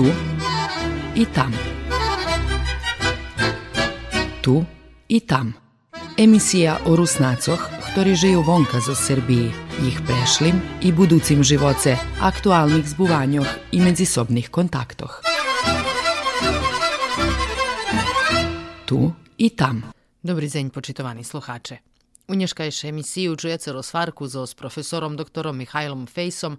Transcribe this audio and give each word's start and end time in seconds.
tu 0.00 0.06
i 1.14 1.26
tam. 1.26 1.52
Tu 4.42 4.64
i 5.08 5.20
tam. 5.20 5.52
Emisija 6.16 6.78
o 6.88 6.96
Rusnacoch, 6.96 7.60
ktorí 7.92 8.16
žijú 8.16 8.40
vonka 8.40 8.80
zo 8.80 8.96
Srbiji, 8.96 9.52
ich 9.84 10.00
prešlim 10.00 10.56
i 10.80 10.88
buducim 10.88 11.44
živoce, 11.44 12.00
aktualnih 12.16 12.88
zbuvanjoh 12.88 13.44
i 13.76 13.84
medzisobnih 13.84 14.48
kontaktoh. 14.48 15.20
Tu 18.88 19.12
i 19.36 19.50
tam. 19.52 19.92
Dobry 20.24 20.48
dzień, 20.48 20.70
poczytowani 20.70 21.24
słuchacze. 21.24 21.76
U 22.28 22.34
nješkajše 22.34 22.88
emisiju 22.88 23.36
čujete 23.36 23.72
rozvarku 23.72 24.28
s 24.28 24.54
profesorom 24.54 25.16
doktorom 25.16 25.56
Mihajlom 25.56 26.06
Fejsom, 26.06 26.56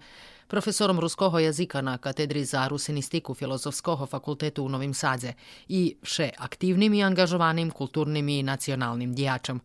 profesorom 0.51 0.99
ruskoho 0.99 1.39
jazika 1.39 1.81
na 1.81 1.97
katedri 1.97 2.45
za 2.45 2.67
rusinistiku 2.67 3.33
Filozofskoho 3.33 4.05
fakultetu 4.05 4.65
u 4.65 4.69
Novim 4.69 4.93
Sadze 4.93 5.33
i 5.67 5.95
še 6.03 6.29
aktivnim 6.37 6.93
i 6.93 7.03
angažovanim 7.03 7.71
kulturnim 7.71 8.29
i 8.29 8.43
nacionalnim 8.43 9.13
dijačem. 9.15 9.61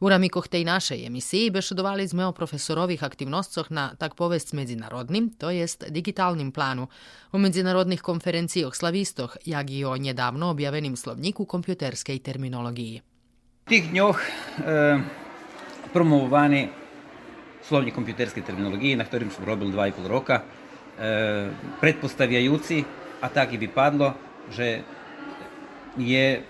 U 0.00 0.10
ramikoh 0.10 0.48
tej 0.50 0.64
našej 0.66 1.06
emisiji 1.06 1.52
bešedovali 1.54 2.08
sme 2.08 2.26
o 2.26 2.34
profesorovih 2.34 3.04
aktivnostcoh 3.06 3.70
na 3.70 3.94
tak 3.94 4.18
povest 4.18 4.52
medzinarodnim, 4.52 5.30
to 5.38 5.54
jest 5.54 5.86
digitalnim 5.88 6.50
planu, 6.52 6.88
o 7.32 7.38
medzinarodnih 7.38 8.02
konferencijoh 8.02 8.74
slavistoh, 8.76 9.36
jak 9.46 9.70
i 9.70 9.84
o 9.84 9.96
njedavno 9.96 10.50
objavenim 10.50 10.96
slovniku 10.96 11.46
kompjuterskej 11.46 12.18
terminologiji. 12.18 13.02
Tih 13.70 13.90
dňoch 13.90 14.18
e, 14.18 14.98
promovovani 15.92 16.68
słownik 17.68 17.94
komputerskiej 17.94 18.42
terminologii, 18.42 18.96
na 18.96 19.04
którym 19.04 19.30
robił 19.46 19.68
2,5 19.68 20.06
roku, 20.06 20.32
предпоставляючи, 21.80 22.84
a 23.20 23.28
tak 23.28 23.52
i 23.52 23.58
wypadło, 23.58 24.14
że 24.50 24.78
je 25.98 26.42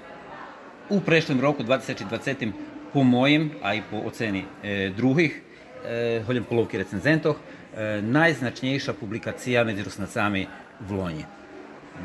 u 0.88 1.00
prešlom 1.00 1.40
roku 1.40 1.64
2020 1.64 2.52
po 2.92 3.04
mojim, 3.04 3.50
a 3.62 3.74
i 3.74 3.82
po 3.82 3.96
oceni 4.04 4.44
e, 4.62 4.90
drugih 4.90 5.42
e, 5.84 6.22
holjenpolovki 6.26 6.78
recenzentov, 6.78 7.34
e, 7.34 8.02
najznačnejša 8.02 8.94
publikacija 8.94 9.64
med 9.64 9.80
rusnacami 9.80 10.46
v 10.80 10.92
Lonji 10.92 11.24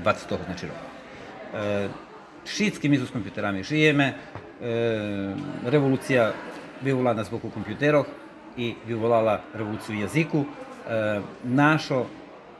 20. 0.03 0.37
znači 0.45 0.67
roku. 0.67 0.85
Šitski 2.45 2.89
mi 2.89 2.97
s 2.97 3.11
kompjuterami 3.11 3.63
žijeme, 3.63 4.13
revolucija 5.65 6.33
vyvolaná 6.83 7.25
boku 7.31 7.49
kompjuterov, 7.49 8.05
i 8.59 8.75
vyvolala 8.87 9.39
revoluciju 9.53 9.99
jaziku. 9.99 10.43
E, 10.43 11.21
našo 11.43 12.05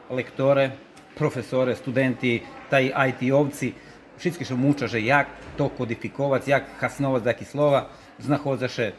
lektore, 0.10 0.72
profesore, 1.18 1.76
studenti, 1.76 2.42
taj 2.70 2.92
IT 3.10 3.32
ovci, 3.34 3.74
všetky 4.20 4.46
što 4.46 4.56
mučaže, 4.56 5.00
jak 5.00 5.28
to 5.58 5.70
kodifikovať, 5.70 6.48
jak 6.48 6.64
hasnovať 6.80 7.24
taký 7.24 7.46
slova, 7.46 7.88
znachodzaše 8.20 8.92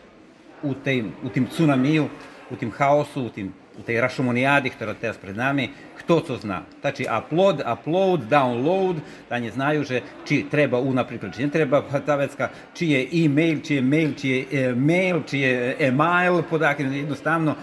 u, 0.62 0.74
tej, 0.74 1.12
u 1.24 1.28
tim 1.28 1.46
tsunamiju, 1.46 2.08
u 2.50 2.56
tim 2.56 2.70
haosu, 2.70 3.26
u 3.26 3.28
tim 3.28 3.52
u 3.80 3.82
tej 3.82 3.96
rašomonijadi, 4.00 4.68
ktorá 4.76 4.92
teraz 4.92 5.16
pred 5.16 5.32
nami, 5.32 5.72
kto 6.04 6.20
to 6.20 6.34
zna. 6.36 6.62
Znači 6.80 7.08
upload, 7.08 7.64
upload, 7.64 8.20
download, 8.28 9.00
da 9.28 9.38
ne 9.38 9.50
znaju 9.50 9.84
že 9.84 10.00
či 10.24 10.44
treba 10.50 10.78
u, 10.78 10.92
napríklad, 10.92 11.36
či 11.36 11.42
ne 11.42 11.50
treba 11.50 11.82
ta 12.06 12.16
vecka, 12.16 12.50
či 12.74 12.90
je 12.90 13.00
e-mail, 13.24 13.60
či 13.60 13.74
je 13.74 13.82
mail, 13.82 14.12
či 14.14 14.28
je 14.28 14.46
e 14.52 14.74
mail, 14.74 15.22
či 15.26 15.38
je 15.40 15.76
e-mail, 15.80 16.42
podakle, 16.50 16.84
jednostavno 16.84 17.54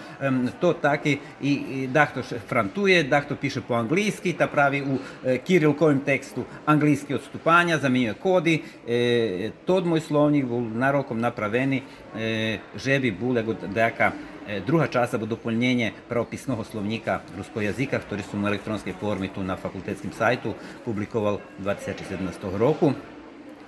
to 0.60 0.72
taki 0.72 1.18
i, 1.42 1.52
i 1.52 1.86
dahto 1.86 2.22
frantuje, 2.48 3.02
dahto 3.02 3.36
piše 3.36 3.60
po 3.60 3.74
anglijski, 3.74 4.32
ta 4.32 4.46
pravi 4.46 4.82
u 4.82 4.98
e, 5.24 5.38
kirilkovim 5.38 6.00
tekstu 6.00 6.44
anglijski 6.66 7.14
odstupanja, 7.14 7.78
zamenjuje 7.78 8.14
kodi, 8.14 8.62
e, 8.88 9.50
tod 9.66 9.86
moj 9.86 10.00
slovnik 10.00 10.44
bol 10.44 10.62
narokom 10.62 11.20
napraveni, 11.20 11.82
e, 12.16 12.58
že 12.76 12.98
bi 12.98 13.10
bule 13.10 13.44
daka 13.74 14.08
E, 14.08 14.27
druga 14.66 14.86
časa 14.86 15.18
bo 15.18 15.26
dopolnjenje 15.26 15.92
pravopisnog 16.08 16.66
slovnika 16.66 17.20
ruskog 17.36 17.62
jazika, 17.62 18.00
ktorý 18.00 18.24
som 18.24 18.44
u 18.44 18.48
elektronskej 18.48 18.96
formi 19.00 19.28
tu 19.28 19.44
na 19.44 19.56
fakultetskim 19.56 20.12
sajtu 20.12 20.54
publikoval 20.84 21.40
v 21.58 21.64
2017 21.64 22.56
roku, 22.56 22.92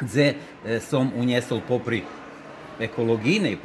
gdje 0.00 0.34
e, 0.34 0.80
som 0.80 1.12
uniesol 1.12 1.60
popri 1.68 2.02
ekologijne 2.80 3.52
i 3.52 3.58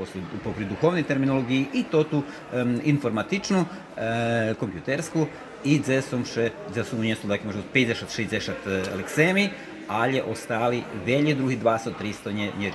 popri 0.44 0.66
duhovne 0.66 1.04
terminologiji 1.04 1.66
i 1.74 1.84
to 1.84 2.04
tu 2.04 2.20
um, 2.20 2.80
informatičnu, 2.84 3.66
e, 3.98 4.54
kompjutersku 4.60 5.28
i 5.64 5.80
gdje 5.80 6.02
som 6.02 6.26
še, 6.28 6.52
gdje 6.70 6.84
som 6.84 7.00
uniesol 7.00 7.32
dakle, 7.32 7.48
možda 7.48 7.64
50-60 7.74 8.92
leksemi, 8.98 9.50
ali 9.88 10.22
ostali 10.22 10.84
velje 11.06 11.36
drugi 11.36 11.58
200-300 11.64 12.34
nje, 12.34 12.52
nje 12.60 12.72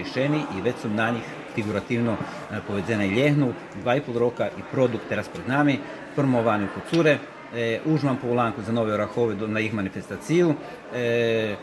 i 0.59 0.61
već 0.63 0.75
sam 0.83 0.95
na 0.95 1.11
njih 1.11 1.25
figurativno 1.55 2.13
e, 2.13 2.61
povedena 2.67 3.05
i 3.05 3.11
ljehnu, 3.11 3.53
dva 3.83 3.97
i 3.97 4.01
pol 4.01 4.19
roka 4.19 4.47
i 4.47 4.63
produkt 4.73 5.09
teraz 5.09 5.29
pred 5.29 5.49
nami, 5.49 5.79
promovani 6.17 6.67
kod 6.75 6.83
cure, 6.91 7.19
e, 7.55 7.81
užman 7.85 8.17
po 8.17 8.29
ulanku 8.29 8.63
za 8.63 8.73
nove 8.73 8.95
orahove 8.95 9.35
na 9.47 9.61
ih 9.61 9.75
manifestaciju. 9.75 10.55
E, 10.95 11.57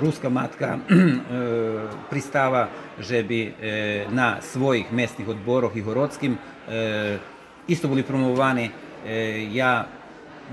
ruska 0.00 0.28
matka 0.28 0.76
e, 0.76 0.78
pristava 2.10 2.68
že 2.98 3.22
bi 3.22 3.42
e, 3.46 4.06
na 4.10 4.36
svojih 4.40 4.92
mestnih 4.92 5.28
odboroh 5.28 5.76
i 5.76 5.80
horodskim 5.80 6.38
e, 6.68 7.18
isto 7.68 7.88
bili 7.88 8.02
promovani. 8.02 8.70
ja 9.52 9.86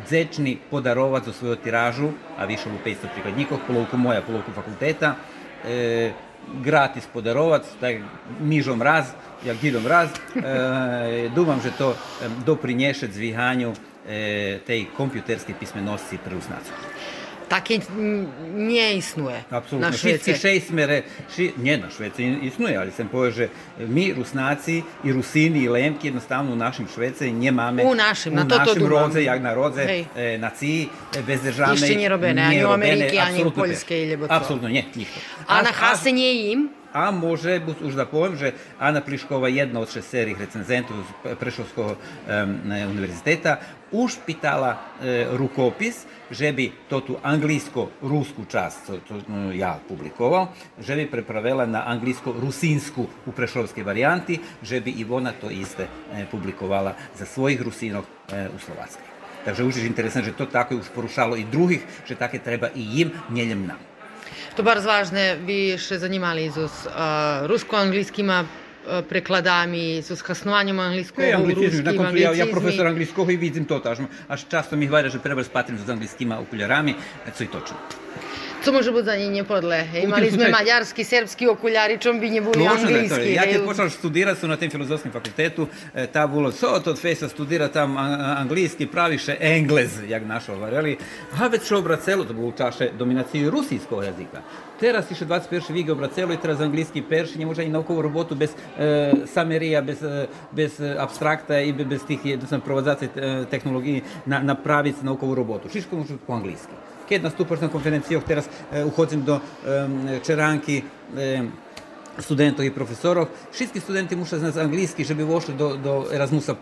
dzečni 0.07 0.57
podarovac 0.71 1.25
za 1.25 1.33
svoju 1.33 1.55
tiražu, 1.55 2.09
a 2.37 2.45
više 2.45 2.69
u 2.69 2.87
500 2.87 2.95
prikladnikov, 3.13 3.57
polovku 3.67 3.97
moja, 3.97 4.21
polovku 4.21 4.51
fakulteta, 4.51 5.15
e, 5.65 6.11
gratis 6.63 7.07
podarovac, 7.13 7.65
tak 7.79 7.95
mižom 8.41 8.81
raz, 8.81 9.13
jak 9.45 9.57
gidom 9.61 9.87
raz, 9.87 10.09
e, 10.35 11.29
dumam, 11.35 11.61
že 11.61 11.71
to 11.77 11.95
doprinješe 12.45 13.07
zvihanju 13.07 13.73
e, 13.73 14.59
tej 14.67 14.87
kompjuterske 14.97 15.53
pismenosti 15.59 16.17
pri 16.17 16.35
Takie 17.49 17.79
nie 18.53 18.95
istnieje. 18.95 19.43
Na 19.79 19.91
Wszyscy 19.91 20.33
trzej 20.33 20.61
smere, 20.61 21.01
ši, 21.35 21.53
nie 21.57 21.77
na 21.77 21.89
Szwecji 21.89 22.45
istnieje, 22.47 22.79
ale 22.79 22.91
sam 22.91 23.09
powiem, 23.09 23.31
że 23.31 23.47
my 23.79 24.13
Rusnacy 24.13 24.81
i 25.03 25.11
Rusini 25.11 25.63
i 25.63 25.67
Lemki 25.67 26.07
jednostavno 26.07 26.51
u 26.51 26.55
naszym 26.55 26.87
Szwecji 26.87 27.33
nie. 27.33 27.53
U 27.83 27.95
naszym, 27.95 28.33
u 28.33 28.45
to 28.45 28.57
naszym 28.57 28.81
to 28.81 28.89
rodze, 28.89 29.23
jak 29.23 29.41
na 29.41 29.53
rodze 29.53 29.87
e, 30.15 30.37
nacji 30.37 30.89
e, 31.17 31.23
bezdržavnej. 31.23 31.81
Jeszcze 31.81 31.95
nie 31.95 32.09
robione, 32.09 32.45
ani 32.45 32.65
u 32.65 32.71
Ameryki, 32.71 33.17
ani 33.17 33.43
u 33.43 33.51
Polskiej. 33.51 34.17
Absolutnie, 34.29 34.69
nie, 34.69 34.83
nikt. 34.95 35.11
A, 35.47 35.59
a 35.59 35.63
na 35.63 35.71
Hase 35.71 36.13
nie 36.13 36.33
im? 36.51 36.78
A 36.93 37.11
može, 37.11 37.61
už 37.81 37.93
da 37.93 38.05
povem, 38.05 38.35
že 38.35 38.53
Ana 38.79 39.01
Pliškova, 39.01 39.47
jedna 39.47 39.79
od 39.79 39.91
šesterih 39.91 40.39
recenzentov 40.39 40.97
Prešovskog 41.39 41.85
um, 41.85 41.97
univerziteta, 42.65 43.57
už 43.91 44.21
pitala 44.25 44.77
e, 45.01 45.25
rukopis, 45.33 46.05
že 46.29 46.53
bi 46.53 46.69
to 46.89 47.01
tu 47.01 47.17
anglijsko-rusku 47.17 48.45
čast, 48.45 48.85
to, 48.85 49.17
ja 49.53 49.81
publikovao, 49.81 50.53
že 50.77 50.93
bi 50.93 51.09
prepravela 51.09 51.65
na 51.65 51.89
anglijsko-rusinsku 51.89 53.25
u 53.25 53.31
prešovskej 53.33 53.81
varijanti, 53.81 54.37
že 54.61 54.81
bi 54.81 54.93
Ivona 55.01 55.33
to 55.33 55.49
iste 55.49 55.89
e, 55.89 56.25
publikovala 56.29 56.93
za 57.17 57.25
svojih 57.25 57.61
rusinov 57.61 58.05
e, 58.29 58.45
u 58.53 58.59
Slovackoj. 58.61 59.09
Takže 59.45 59.63
už 59.63 59.75
je 59.81 59.89
interesantno, 59.89 60.29
že 60.29 60.37
to 60.37 60.45
tako 60.45 60.77
je 60.77 60.81
už 60.85 60.89
porušalo 60.93 61.33
i 61.33 61.49
drugih, 61.49 61.81
že 62.05 62.19
také 62.19 62.37
treba 62.37 62.69
i 62.75 62.81
jim, 62.81 63.09
njeljem 63.33 63.65
nam. 63.73 63.88
To 64.55 64.63
bardzo 64.63 64.87
ważne, 64.87 65.37
wy 65.37 65.77
się 65.79 65.99
zanimali 65.99 66.49
z 66.49 66.57
uh, 66.57 66.91
rusko-angielskimi 67.47 68.33
prekladami, 69.09 70.01
z 70.01 70.21
hasnovanjem 70.21 70.79
anglického, 70.79 71.29
e, 71.29 71.35
anglicizmi, 71.35 71.83
na 71.83 71.93
koncu 71.93 72.17
ja, 72.17 72.33
ja 72.33 72.47
profesor 72.47 72.87
anglického 72.87 73.31
i 73.31 73.37
vidim 73.37 73.65
to 73.65 73.79
tažno, 73.79 74.07
až 74.27 74.45
často 74.49 74.77
mi 74.77 74.87
hvajda, 74.87 75.09
že 75.09 75.19
treba 75.19 75.43
spatim 75.43 75.77
s 75.77 75.89
anglickýma 75.89 76.39
okularami, 76.39 76.95
co 77.33 77.43
i 77.43 77.47
točno. 77.47 77.77
Co 78.63 78.71
može 78.71 78.91
biti 78.91 79.03
za 79.03 79.15
njih 79.15 79.31
nepodle? 79.31 79.87
Imali 80.03 80.31
sme 80.31 80.49
mađarski, 80.49 81.03
srpski 81.03 81.47
okuljari, 81.47 81.97
čom 81.97 82.19
bi 82.19 82.29
nje 82.29 82.41
bili 82.41 82.67
anglijski. 82.67 83.33
Ja 83.33 83.43
kad 83.51 83.65
počeo 83.65 83.89
studirati 83.89 84.39
su 84.39 84.47
na 84.47 84.57
tem 84.57 84.71
filozofskom 84.71 85.11
fakultetu, 85.11 85.67
e, 85.95 86.07
ta 86.07 86.27
bilo, 86.27 86.51
so 86.51 86.79
to 86.79 86.95
fesa 86.95 87.29
studira 87.29 87.67
tam 87.67 87.97
anglijski, 88.37 88.87
praviše 88.87 89.35
englez, 89.39 89.91
jak 90.07 90.25
našo 90.25 90.55
vareli. 90.55 90.97
A 91.39 91.47
već 91.47 91.67
šo 91.67 91.77
obracelo, 91.77 92.25
to 92.25 92.33
bilo 92.33 92.51
čaše 92.57 92.89
dominaciju 92.97 93.49
rusijskog 93.49 94.03
jazika. 94.03 94.41
Teraz 94.79 95.11
iše 95.11 95.25
21. 95.25 95.73
vige 95.73 95.91
obracelo 95.91 96.33
i 96.33 96.37
teraz 96.37 96.59
anglijski 96.59 97.01
perši, 97.01 97.39
ne 97.39 97.45
može 97.45 97.63
i 97.63 97.69
naukovu 97.69 98.01
robotu 98.01 98.35
bez 98.35 98.49
e, 98.79 99.11
samerija, 99.33 99.81
bez, 99.81 100.03
e, 100.03 100.27
bez 100.51 100.81
abstrakta 100.97 101.59
i 101.59 101.73
bez 101.73 102.05
tih 102.07 102.25
jednostavno 102.25 102.65
provozacije 102.65 103.09
tehnologiji 103.51 104.01
na, 104.25 104.39
napraviti 104.39 105.05
naukovu 105.05 105.35
robotu. 105.35 105.69
Šiško 105.69 105.95
može 105.95 106.13
po 106.27 106.33
anglijski 106.33 106.88
keď 107.09 107.25
nastúpaš 107.25 107.65
na 107.65 107.73
konferenciách, 107.73 108.23
teraz 108.23 108.45
e, 108.69 108.85
do 109.17 109.41
e, 109.65 110.71
студентов 112.21 112.65
и 112.65 112.69
професоров. 112.69 113.29
Всички 113.51 113.79
студенти 113.79 114.15
муша 114.15 114.39
знаат 114.39 114.57
английски, 114.57 115.03
żeby 115.03 115.23
вошли 115.23 115.53
до, 115.53 115.75
до 115.77 116.07
Erasmusa+, 116.11 116.55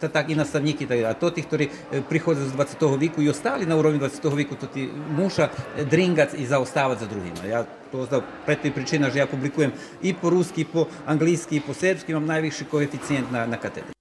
та 0.00 0.08
так 0.08 0.30
и 0.30 0.34
наставники, 0.34 0.84
а 0.90 1.14
то 1.14 1.30
тих, 1.30 1.46
ktorí 1.46 1.70
приходят 2.08 2.48
з 2.48 2.52
20 2.52 2.82
віку 2.82 3.22
і 3.22 3.28
остали 3.28 3.66
на 3.66 3.76
уровні 3.76 3.98
20 3.98 4.24
віку, 4.24 4.56
то 4.60 4.66
ти 4.66 4.88
муша 5.16 5.48
дрингати 5.90 6.36
і 6.38 6.46
заоставати 6.46 7.00
за 7.00 7.06
другими. 7.06 7.48
Я 7.48 7.64
to 7.92 8.06
za 8.10 8.22
pre 8.46 8.56
причина, 8.74 9.10
že 9.10 9.18
ja 9.18 9.26
publikujem 9.26 9.72
i 10.02 10.14
po 10.14 10.30
ruski, 10.30 10.60
i 10.60 10.64
po 10.64 10.86
angliјски, 11.06 11.56
i 11.56 11.60
po 11.60 11.74
srpski, 11.74 12.12
imam 12.12 12.26
najviši 12.26 12.64
koeficijent 12.64 13.30
na, 13.30 13.46
na 13.46 13.56
katedri. 13.56 13.93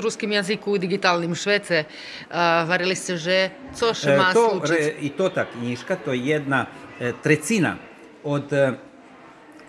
Ruskim 0.00 0.32
i 0.32 0.36
švece. 1.34 1.84
Varili 2.66 2.96
ste 2.96 3.16
že, 3.16 3.38
co 3.74 3.94
še 3.94 4.16
má 4.16 4.32
to, 4.32 4.60
re, 4.66 4.96
I 5.00 5.14
to 5.14 5.28
ta 5.30 5.44
knjiška, 5.44 5.96
to 6.04 6.12
je 6.12 6.34
jedna 6.34 6.66
e, 6.98 7.12
trecina 7.22 7.76
od 8.24 8.52
e, 8.52 8.74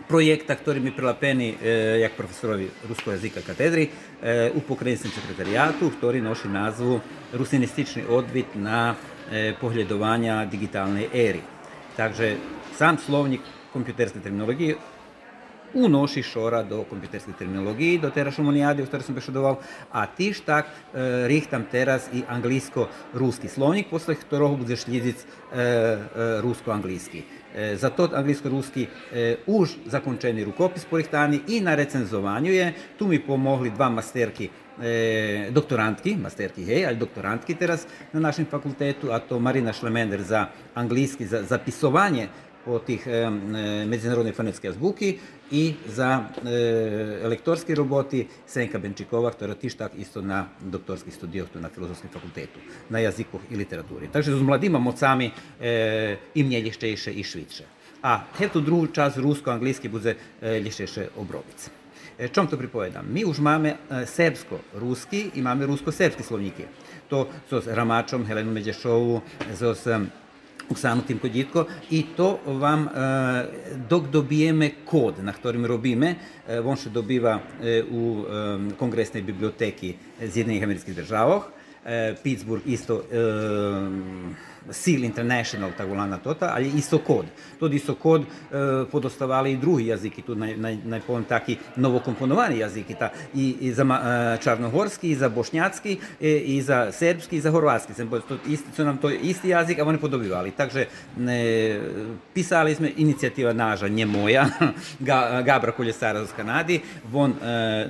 projekta, 0.08 0.56
ktorý 0.56 0.80
mi 0.84 0.92
prilapeni 0.92 1.56
e, 1.56 2.02
jak 2.04 2.14
profesorovi 2.18 2.70
ruskog 2.88 3.16
jazika 3.18 3.42
katedri 3.42 3.88
e, 3.88 4.52
u 4.56 4.62
pokrajinskom 4.62 5.12
sekretarijatu, 5.12 5.90
ktorý 5.98 6.22
nosi 6.22 6.48
nazvu 6.48 7.02
Rusinistični 7.34 8.06
odvit 8.06 8.56
na 8.56 8.94
e, 8.94 9.54
pohľadovanja 9.58 10.46
digitalnej 10.46 11.10
éry. 11.10 11.42
Takže 11.98 12.38
sam 12.78 12.98
slovnik 12.98 13.42
kompjuterske 13.74 14.22
terminologije 14.22 14.93
unoši 15.74 16.24
šora 16.24 16.64
do 16.64 16.84
kompjuterskih 16.90 17.36
terminologiji, 17.36 17.98
do 17.98 18.10
teraz 18.10 18.36
šumonijadi, 18.36 18.84
u 18.84 18.86
ktorej 18.86 19.04
sam 19.04 19.16
bešudoval, 19.16 19.58
a 19.92 20.06
tiž 20.06 20.42
tak 20.46 20.66
e, 20.66 21.28
rihtam 21.28 21.66
teraz 21.72 22.10
i 22.14 22.24
anglijsko-ruski 22.30 23.48
slovnik, 23.48 23.90
posle 23.90 24.16
ktorého 24.16 24.56
bude 24.56 24.76
šljizic 24.76 25.24
e, 25.24 25.26
e, 25.26 26.02
rusko-anglijski. 26.42 27.24
E, 27.56 27.76
za 27.76 27.90
to 27.90 28.10
anglijsko-ruski 28.14 28.88
už 29.48 29.70
zakončeni 29.86 30.44
rukopis 30.44 30.86
porihtani 30.86 31.40
i 31.48 31.62
na 31.62 31.76
recenzovanju 31.76 32.52
je. 32.52 32.74
Tu 32.98 33.08
mi 33.08 33.20
pomogli 33.20 33.70
dva 33.70 33.90
masterki 33.90 34.50
doktorantki, 35.54 36.16
masterki 36.18 36.64
hej, 36.66 36.88
ali 36.88 36.98
doktorantki 36.98 37.54
teraz 37.56 37.86
na 38.14 38.20
našem 38.20 38.46
fakultetu, 38.50 39.12
a 39.12 39.20
to 39.20 39.40
Marina 39.40 39.74
Šlemender 39.74 40.22
za 40.22 40.48
anglijski, 40.74 41.26
za 41.26 41.44
zapisovanje 41.44 42.28
po 42.66 42.80
tih 42.80 43.08
e, 43.08 43.30
međunarodne 43.86 44.32
fonetske 44.32 44.68
azbuki 44.68 45.18
i 45.54 45.74
za 45.86 46.26
e, 46.42 47.30
roboti 47.78 48.26
Senka 48.46 48.80
Benčikova, 48.82 49.30
tak 49.78 49.94
isto 50.02 50.22
na 50.22 50.50
doktorských 50.58 51.14
studioch 51.14 51.54
tu 51.54 51.62
na 51.62 51.70
Filozofskom 51.70 52.10
fakultetu, 52.10 52.58
na 52.90 53.00
jazykoch 53.00 53.54
i 53.54 53.56
literatúri. 53.56 54.10
Takže 54.10 54.34
s 54.34 54.42
mladými 54.42 54.82
mocami 54.82 55.30
e, 55.30 55.34
im 56.42 56.50
ešte 56.90 57.14
i 57.14 57.22
švitše. 57.22 57.66
A 58.02 58.26
tu 58.50 58.60
druhú 58.60 58.90
časť 58.90 59.22
rusko-anglijski 59.22 59.88
bude 59.94 60.18
e, 60.18 60.58
ešte 60.82 61.14
obrobic. 61.22 61.70
E, 62.18 62.34
čom 62.34 62.50
to 62.50 62.58
pripovedam? 62.58 63.06
Mi 63.06 63.22
už 63.22 63.38
máme 63.38 63.78
e, 63.78 64.10
serbsko-ruski 64.10 65.38
i 65.38 65.40
máme 65.46 65.70
rusko-serbski 65.70 66.26
slovnike. 66.26 66.66
To 67.14 67.30
so 67.46 67.62
s 67.62 67.70
Ramačom, 67.70 68.26
Helenu 68.26 68.50
Međešovu, 68.50 69.22
so 69.54 69.78
s 69.78 69.86
Оксану 70.71 71.03
Тимкодітко, 71.03 71.67
і 71.91 72.03
то 72.17 72.39
вам, 72.47 72.91
док 73.89 74.11
добіємо 74.11 74.65
код, 74.85 75.15
на 75.23 75.35
яким 75.45 75.67
робимо, 75.67 76.07
він 76.49 76.77
ще 76.77 76.91
добива 76.91 77.41
у 77.93 78.17
Конгресній 78.79 79.21
бібліотеці 79.21 79.95
З'єднаних 80.33 80.63
Американських 80.63 80.95
Державах, 80.95 81.53
Питтсбург 82.23 82.61
істо 82.67 83.05
Seal 84.72 85.04
International, 85.04 85.72
tako 85.78 85.94
lana 85.94 86.18
tota, 86.18 86.52
ali 86.56 86.72
isto 86.78 86.98
kod. 86.98 87.26
Tudi 87.60 87.76
isto 87.76 87.96
kod 87.96 88.22
e, 88.22 88.26
podostavali 88.92 89.52
i 89.52 89.58
drugi 89.58 89.88
jaziki, 89.88 90.22
tu 90.22 90.36
naj, 90.36 90.58
naj, 90.58 90.78
najpon 90.86 91.24
taki 91.24 91.58
novokomponovani 91.76 92.60
jaziki, 92.60 92.96
ta, 92.96 93.10
i, 93.34 93.74
za 93.74 93.84
e, 93.84 94.38
čarnohorski, 94.44 95.10
i 95.12 95.16
za 95.16 95.30
bošnjacki, 95.30 95.98
e, 96.22 96.30
i 96.38 96.62
za 96.62 96.92
serbski, 96.92 97.38
i 97.38 97.42
za 97.42 97.52
horvatski. 97.52 97.94
Sem, 97.94 98.10
to, 98.10 98.38
isti, 98.48 98.76
su 98.76 98.86
nam 98.86 98.98
to 98.98 99.10
isti 99.10 99.50
jazik, 99.50 99.80
a 99.80 99.84
oni 99.84 99.98
podobivali. 99.98 100.52
Takže 100.52 100.86
ne, 101.18 101.80
pisali 102.34 102.76
smo 102.76 102.88
inicijativa 102.98 103.54
naža, 103.54 103.88
nje 103.88 104.06
moja, 104.06 104.46
Gabra 105.46 105.72
Koljesara 105.72 106.26
z 106.26 106.32
Kanadi, 106.36 106.80
von 107.12 107.34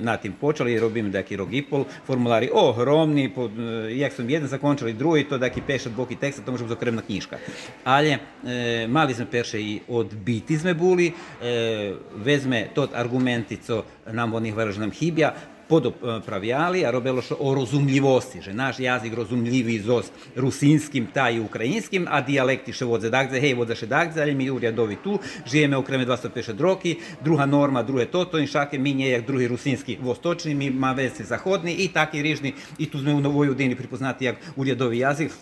na 0.00 0.16
tim 0.16 0.32
počeli, 0.40 0.80
robim 0.80 1.12
taki 1.12 1.36
rogipol, 1.36 1.84
formulari 2.06 2.50
ohromni, 2.52 3.34
pod, 3.34 3.50
jak 3.90 4.12
sam 4.12 4.30
jedan 4.30 4.48
zakončili, 4.48 4.92
drugi, 4.92 5.24
to 5.28 5.38
daki 5.38 5.62
pešat 5.66 5.92
boki 5.92 6.16
teksta, 6.16 6.42
to 6.42 6.63
щоб 6.64 6.68
зокрема 6.68 7.02
книжка. 7.02 7.38
Але 7.84 8.18
е, 8.46 8.88
мали 8.88 9.14
сме 9.14 9.26
перше 9.26 9.58
и 9.58 9.82
odbiti 9.88 10.56
sme 10.56 10.74
boli, 10.74 11.12
e, 11.12 11.94
vezme 12.16 12.68
tot 12.74 12.90
argumenti, 12.94 13.56
co 13.56 13.84
nam 14.12 14.34
onih 14.34 14.54
vraž 14.54 14.78
nam 14.78 14.90
hibja, 14.90 15.34
podopravjali, 15.68 16.84
a 16.84 16.92
robilo 16.92 17.22
še 17.24 17.36
o 17.40 17.54
rozumljivosti, 17.56 18.42
že 18.44 18.54
naš 18.54 18.80
jazik 18.84 19.14
rozumljivi 19.16 19.78
z 19.84 20.10
rusinskim 20.36 21.08
ta 21.14 21.30
i 21.30 21.40
ukrajinskim, 21.40 22.06
a 22.10 22.20
dijalekti 22.20 22.72
še 22.72 22.86
vodze 22.88 23.10
dakze, 23.10 23.40
hej, 23.40 23.54
vodze 23.58 23.76
še 23.78 23.88
dakze, 23.90 24.22
ali 24.22 24.34
mi 24.34 24.50
urjadovi 24.52 24.98
tu, 25.04 25.18
žijeme 25.48 25.76
okreme 25.76 26.06
250 26.06 26.60
roki, 26.60 26.96
druga 27.24 27.46
norma, 27.46 27.82
druge 27.82 28.06
toto, 28.12 28.38
in 28.38 28.50
šake 28.50 28.78
mi 28.78 28.94
nje 28.94 29.10
jak 29.14 29.26
drugi 29.26 29.48
rusinski 29.48 29.98
vostočni, 30.02 30.54
mi 30.54 30.70
ma 30.70 30.92
vesi 30.92 31.24
zahodni 31.24 31.74
i 31.84 31.88
taki 31.88 32.22
rižni, 32.22 32.54
i 32.78 32.90
tu 32.90 33.00
sme 33.00 33.14
u 33.14 33.24
Novoj 33.24 33.54
Udini 33.54 33.76
pripoznati 33.76 34.24
jak 34.24 34.36
urjadovi 34.56 34.98
jazik, 34.98 35.32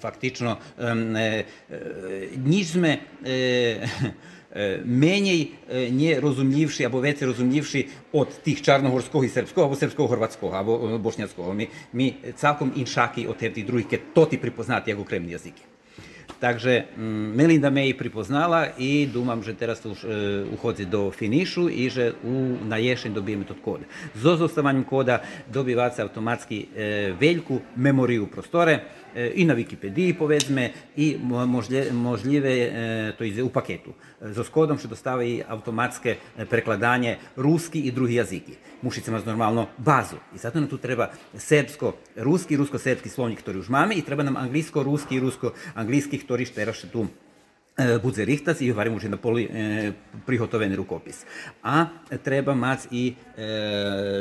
Фактично 0.00 0.58
ем, 0.78 1.16
е, 1.16 1.44
е, 1.70 2.28
niśmy 2.46 2.98
е, 3.26 3.88
Меній 4.84 5.52
не 5.90 6.20
розумнівші 6.20 6.84
або 6.84 7.00
веці 7.00 7.24
розумнівші 7.24 7.88
от 8.12 8.42
тих 8.42 8.62
чорногорського 8.62 9.24
і 9.24 9.28
сербського, 9.28 9.66
або 9.66 9.76
сербського, 9.76 10.08
хорватського, 10.08 10.56
або 10.56 10.98
бошняцького. 10.98 11.54
Ми, 11.54 11.68
ми 11.92 12.14
цілком 12.36 12.72
іншакі 12.76 13.26
от 13.26 13.38
тих 13.38 13.66
других, 13.66 13.86
які 13.92 14.04
тоті 14.14 14.36
припознати 14.36 14.90
як 14.90 15.00
окремі 15.00 15.30
язики. 15.30 15.62
Takže 16.40 16.84
mm, 16.96 17.36
Melinda 17.36 17.70
me 17.70 17.88
i 17.88 17.94
pripoznala 17.94 18.66
i 18.78 19.06
dumam, 19.12 19.42
že 19.44 19.52
teraz 19.52 19.84
už 19.84 20.04
e, 20.04 20.08
uhodzi 20.56 20.88
do 20.88 21.12
finišu 21.12 21.68
i 21.68 21.90
že 21.92 22.16
u, 22.24 22.56
na 22.64 22.80
jesień 22.80 23.12
dobijem 23.12 23.44
tot 23.44 23.60
kod. 23.60 23.84
Z 24.16 24.26
ozostavanjem 24.26 24.84
koda 24.84 25.20
dobivaca 25.52 26.02
automatski 26.02 26.66
e, 26.72 27.12
veljku, 27.20 27.60
memoriju 27.76 28.26
prostore 28.26 28.80
e, 29.14 29.32
i 29.34 29.44
na 29.44 29.54
Wikipediji 29.54 30.16
povezme 30.16 30.70
i 30.96 31.16
možljive 31.92 32.70
to 33.18 33.24
jest 33.24 33.40
u 33.40 33.48
paketu. 33.48 33.92
Z 34.20 34.48
kodom 34.48 34.78
še 34.78 34.88
dostava 34.88 35.24
i 35.24 35.42
automatske 35.48 36.16
prekladanje 36.48 37.16
ruski 37.36 37.80
i 37.80 37.92
drugi 37.92 38.14
jaziki. 38.14 38.56
Musicie 38.82 39.12
mieć 39.12 39.24
normalno 39.24 39.66
bazu. 39.78 40.16
I 40.34 40.38
zato 40.38 40.60
nam 40.60 40.68
tu 40.68 40.78
treba 40.78 41.10
srpsko, 41.34 41.92
ruski, 42.16 42.56
rusko-srpski 42.56 43.08
slovnik, 43.08 43.42
koji 43.44 43.58
už 43.60 43.68
mame 43.68 43.94
i 43.94 44.02
treba 44.02 44.22
nam 44.22 44.36
anglisko-ruski, 44.36 45.16
i 45.16 45.20
rusko-angliski, 45.20 46.18
teraz 46.54 46.86
tu 46.86 47.10
budze 48.02 48.24
rihtac 48.24 48.60
i 48.60 48.72
varimo 48.72 49.00
už 49.00 49.08
na 49.08 49.16
poli 49.16 49.48
e, 49.48 49.92
rukopis. 50.76 51.24
A 51.64 51.88
treba 52.20 52.52
mať 52.52 52.92
i 52.92 53.04
e, 53.08 53.14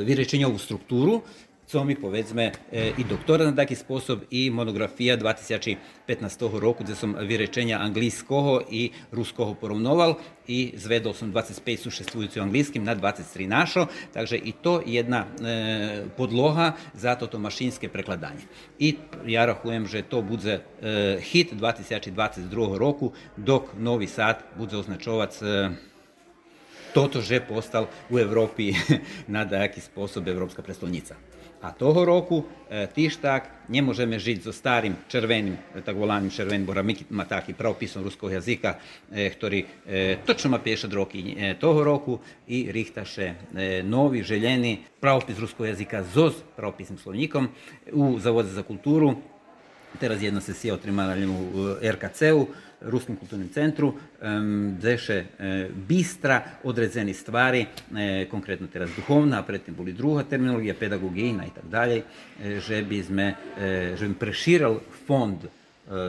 vyrečenja 0.08 0.48
strukturu, 0.56 1.22
co 1.70 1.86
mi 1.86 1.94
povedzme 1.94 2.50
i 2.74 3.04
doktora 3.06 3.46
na 3.46 3.54
taký 3.54 3.78
spôsob 3.78 4.26
i 4.34 4.50
monografia 4.50 5.14
2015 5.14 6.10
roku, 6.58 6.82
kde 6.82 6.98
som 6.98 7.14
vyrečenia 7.14 7.78
anglického 7.78 8.66
i 8.74 8.90
ruského 9.14 9.54
porovnoval 9.54 10.18
i 10.50 10.74
zvedol 10.74 11.14
som 11.14 11.30
25 11.30 11.62
sušestvujúci 11.62 12.42
anglickým 12.42 12.82
na 12.82 12.98
23 12.98 13.46
našo, 13.46 13.86
takže 14.10 14.42
i 14.42 14.50
to 14.58 14.82
jedna 14.82 15.30
e, 15.30 16.10
podloha 16.18 16.74
za 16.98 17.14
toto 17.14 17.38
mašinské 17.38 17.86
prekladanie. 17.86 18.42
I 18.82 18.98
ja 19.30 19.46
rachujem, 19.46 19.86
že 19.86 20.02
to 20.02 20.26
bude 20.26 20.66
e, 20.66 21.22
hit 21.22 21.54
2022 21.54 22.50
roku, 22.82 23.14
dok 23.38 23.78
Novi 23.78 24.10
Sad 24.10 24.42
bude 24.58 24.74
označovať 24.74 25.32
e, 25.38 25.42
toto, 26.98 27.22
že 27.22 27.46
postal 27.46 27.86
u 28.10 28.18
Evropi 28.18 28.74
na 29.30 29.46
taký 29.46 29.86
spôsob 29.86 30.26
Európska 30.26 30.66
prestolnica. 30.66 31.29
A 31.60 31.76
toho 31.76 32.08
roku 32.08 32.48
e, 32.72 32.88
tištak 32.88 33.68
ne 33.68 33.84
možeme 33.84 34.16
žiť 34.16 34.48
so 34.48 34.56
starým 34.56 34.96
červeným, 35.12 35.76
e, 35.76 35.84
tak 35.84 35.92
volaným 35.92 36.32
červeným, 36.32 36.64
bo 36.64 36.72
má 37.12 37.28
taký 37.28 37.52
pravopisom 37.52 38.00
ruského 38.00 38.32
jazyka, 38.40 38.80
e, 39.12 39.28
ktorý 39.28 39.60
točno 40.24 40.56
má 40.56 40.64
50 40.64 40.88
roky 40.96 41.20
toho 41.60 41.84
roku 41.84 42.24
i 42.48 42.72
richtaše 42.72 43.52
novi, 43.84 44.24
željeni 44.24 44.88
pravopis 45.04 45.36
ruskog 45.36 45.68
jazika 45.68 46.04
ZOZ, 46.04 46.40
pravopisnim 46.56 46.96
slovnikom 46.96 47.52
u 47.92 48.20
Zavode 48.20 48.56
za 48.56 48.64
kulturu. 48.64 49.20
Teraz 50.00 50.22
jedna 50.22 50.42
sesija 50.42 50.74
otrimana 50.74 51.18
u 51.28 51.76
RKC-u, 51.82 52.48
Ruskom 52.82 53.16
kulturnom 53.16 53.50
centru, 53.50 53.94
deše 54.80 55.26
bistra 55.88 56.42
odrezeni 56.64 57.14
stvari, 57.14 57.66
konkretno 58.32 58.68
teraz 58.68 58.90
duhovna, 58.96 59.40
a 59.40 59.44
predtem 59.44 59.76
boli 59.76 59.94
druga 59.94 60.24
terminologija, 60.24 60.74
pedagogijna 60.80 61.46
i 61.46 61.54
tak 61.56 61.68
dalje, 61.68 62.04
že 62.68 62.84
bi 62.84 63.04
sme, 63.04 63.34
že 64.00 64.08
bi 64.08 64.14
preširal 64.14 64.80
fond 65.08 65.44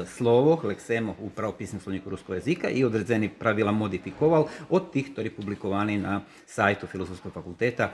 slovo, 0.07 0.61
leksemo 0.65 1.17
u 1.21 1.31
pravopisnom 1.31 1.81
slovniku 1.81 2.11
ruskog 2.11 2.35
jezika 2.35 2.71
i 2.71 2.85
odrezeni 2.85 3.29
pravila 3.29 3.73
modifikoval 3.73 4.47
od 4.69 4.93
tih, 4.93 5.11
koji 5.15 5.31
publikovani 5.31 5.99
na 5.99 6.21
sajtu 6.47 6.87
Filozofskog 6.87 7.33
fakulteta 7.33 7.93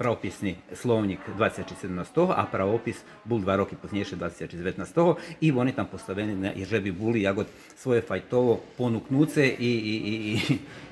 pravopisni 0.00 0.56
slovnik 0.72 1.20
2017, 1.36 2.32
a 2.32 2.48
pravopis 2.48 3.04
bol 3.28 3.44
dva 3.44 3.60
roky 3.60 3.76
poznejšie 3.76 4.16
2019 4.16 4.80
i 5.44 5.52
oni 5.52 5.76
tam 5.76 5.92
postaveni, 5.92 6.56
že 6.64 6.80
by 6.80 6.90
boli 6.96 7.28
jagod 7.28 7.44
svoje 7.76 8.00
fajtovo 8.00 8.64
ponuknuce 8.80 9.44
i, 9.44 9.72
i, 9.76 9.94
i, 10.00 10.16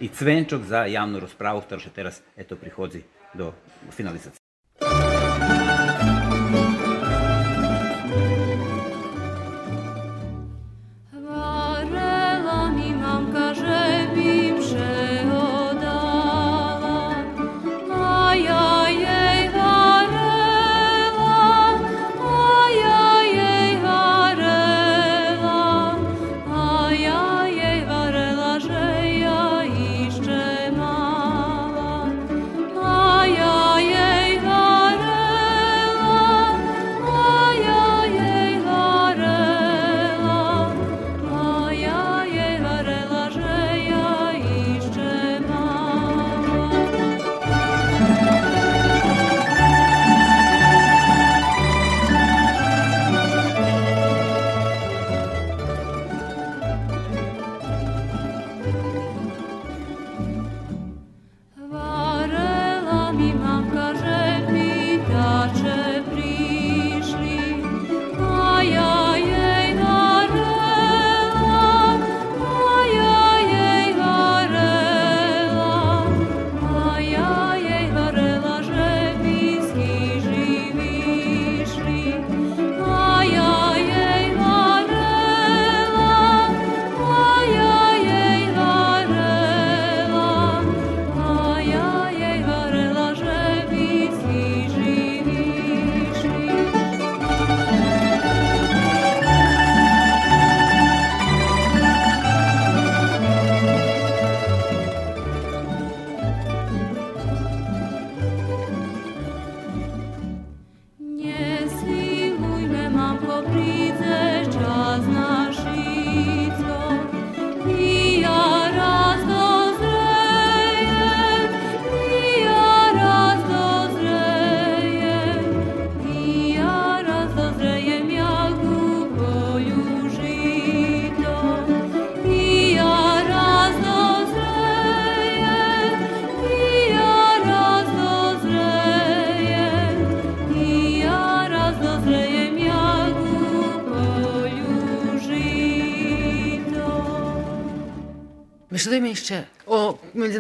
i 0.05 0.07
cvenčok 0.13 0.69
za 0.69 0.85
javnu 0.85 1.25
rozpravu, 1.25 1.65
ktorá 1.65 1.81
teraz 1.89 2.21
eto 2.37 2.61
prihodzi 2.61 3.01
do 3.33 3.57
finalizacije. 3.97 4.48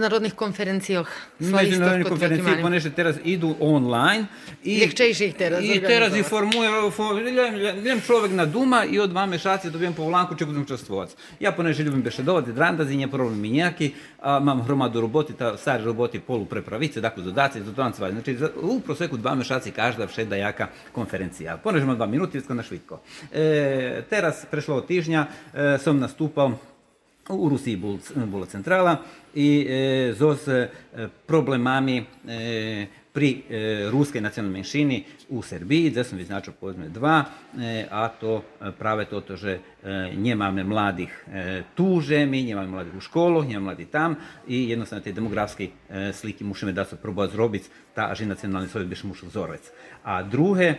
međunarodnih 0.08 0.34
konferencijah. 0.34 1.06
Međunarodnih 1.38 2.06
konferencijah, 2.06 2.58
ponešte 2.62 2.90
teraz 2.90 3.16
idu 3.24 3.54
online. 3.60 4.26
I, 4.64 4.78
Ljehče 4.78 5.10
ih 5.10 5.34
teraz 5.34 5.64
I 5.64 5.80
teraz 5.80 6.16
i 6.16 6.22
formujem, 6.22 6.90
formujem 6.90 8.00
človek 8.06 8.32
na 8.32 8.46
duma 8.46 8.84
i 8.84 8.98
od 8.98 9.10
dva 9.10 9.26
mešaci 9.26 9.70
dobijem 9.70 9.94
po 9.94 10.02
volanku 10.02 10.34
če 10.34 10.46
budem 10.46 10.64
častvovat. 10.64 11.16
Ja 11.40 11.52
ponešte 11.52 11.82
ljubim 11.82 12.02
bešedovati, 12.02 12.52
drandazi, 12.52 12.96
nije 12.96 13.08
problem 13.08 13.40
mi 13.40 13.50
njaki, 13.50 13.92
a, 14.20 14.38
mam 14.40 14.62
hromadu 14.62 15.00
roboti, 15.00 15.32
ta 15.32 15.56
stari 15.56 15.84
roboti 15.84 16.20
polu 16.20 16.46
prepravice, 16.46 17.00
dakle 17.00 17.22
dodaci, 17.22 17.60
dodaci, 17.60 17.98
znači 17.98 18.36
u 18.62 18.80
proseku 18.80 19.16
dva 19.16 19.34
mešaci 19.34 19.70
každa 19.70 20.06
všeda 20.06 20.36
jaka 20.36 20.68
konferencija. 20.92 21.56
Ponežemo 21.56 21.94
dva 21.94 22.06
minuti, 22.06 22.40
na 22.48 22.62
švitko. 22.62 23.00
E, 23.32 24.02
teraz, 24.10 24.46
prešlo 24.50 24.80
tižnja, 24.80 25.26
e, 25.54 25.78
sam 25.78 25.98
nastupao 25.98 26.56
u 27.28 27.48
Rusiji 27.48 27.76
bola 28.26 28.46
centrala 28.46 28.96
i 29.34 29.66
e, 29.68 30.14
zos 30.18 30.48
e, 30.48 30.68
problemami 31.26 31.98
e, 31.98 32.86
pri 33.12 33.42
e, 33.50 33.90
ruskej 33.90 34.22
nacionalnej 34.22 34.62
menšini 34.62 35.04
u 35.28 35.42
Srbiji, 35.42 35.90
gdje 35.90 36.04
sam 36.04 36.18
vyznačil 36.18 36.54
povedzme 36.54 36.88
dva, 36.88 37.24
e, 37.58 37.82
a 37.90 38.08
to 38.08 38.38
e, 38.38 38.70
práve 38.78 39.10
toto, 39.10 39.34
e, 39.88 40.12
nemáme 40.16 40.64
mladých 40.64 41.12
e, 41.32 41.62
tu 41.74 42.00
žemi, 42.00 42.42
nemáme 42.44 42.68
mladých 42.68 42.94
u 42.96 43.00
školoch, 43.00 43.48
nemáme 43.48 43.72
mladých 43.72 43.88
tam 43.88 44.16
i 44.46 44.68
jednostavno 44.70 45.04
te 45.04 45.12
demografske 45.12 45.64
e, 45.88 46.12
slike 46.12 46.44
musíme 46.44 46.72
da 46.72 46.84
se 46.84 46.96
probati 46.96 47.32
zrobiť, 47.32 47.62
ta 47.94 48.14
že 48.14 48.26
nacionalni 48.26 48.68
sovjet 48.68 48.88
biš 48.88 49.02
mušel 49.04 49.28
vzorvec. 49.28 49.72
A 50.04 50.22
druge, 50.22 50.78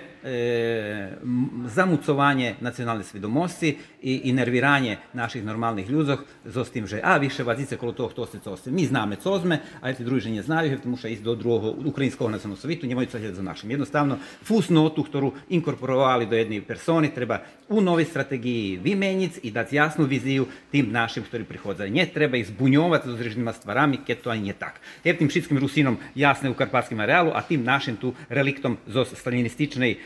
zamucovanje 1.68 2.56
nacionalne 2.64 3.04
svidomosti 3.04 3.78
i, 4.02 4.32
nerviranje 4.34 4.98
naših 5.14 5.44
normalnih 5.44 5.90
ljudzoch 5.90 6.24
zo 6.46 6.64
s 6.66 6.72
tim, 6.72 6.88
že 6.88 7.02
a 7.04 7.18
više 7.18 7.44
vazice 7.44 7.78
kolo 7.78 7.92
toho, 7.92 8.10
to 8.10 8.26
se 8.26 8.40
co 8.40 8.58
se. 8.58 8.72
Mi 8.72 8.86
zname 8.86 9.16
co 9.16 9.40
zme, 9.40 9.60
a 9.82 9.94
ti 9.94 10.04
drugi 10.04 10.32
ne 10.32 10.42
znaju, 10.42 10.72
jer 10.72 10.80
muša 10.86 11.08
ići 11.08 11.22
do 11.22 11.36
drugog 11.36 11.88
ukrajinskog 11.88 12.32
nacionalnog 12.32 12.60
sovjetu, 12.60 12.88
njemaju 12.88 13.08
co 13.08 13.18
za 13.34 13.42
našim. 13.42 13.72
Jednostavno, 13.72 14.18
fusnotu, 14.44 15.04
ktorú 15.04 15.32
inkorporovali 15.50 16.26
do 16.26 16.36
jednej 16.36 16.62
persony, 16.62 17.12
treba 17.14 17.44
u 17.70 17.82
novej 17.82 18.06
strategiji 18.06 18.78
vymenjiť 19.00 19.48
i 19.48 19.50
dať 19.56 19.68
jasnú 19.72 20.04
viziju 20.04 20.44
tým 20.68 20.92
našim, 20.92 21.24
ktorí 21.24 21.48
prichádzajú. 21.48 21.88
Nie 21.88 22.12
treba 22.12 22.36
ich 22.36 22.52
zbuňovať 22.52 23.08
so 23.08 23.16
zrežnýma 23.16 23.56
stvarami, 23.56 24.04
keď 24.04 24.18
to 24.20 24.28
ani 24.28 24.52
nie 24.52 24.56
tak. 24.60 24.84
Je 25.08 25.16
tým 25.16 25.32
všetkým 25.32 25.56
Rusínom 25.56 25.96
jasné 26.12 26.52
u 26.52 26.60
karpatským 26.60 27.00
areálu 27.00 27.32
a 27.32 27.40
tým 27.40 27.64
našim 27.64 27.96
tu 27.96 28.12
reliktom 28.28 28.76
zo 28.84 29.08
stalinističnej 29.08 29.92
e, 29.96 29.98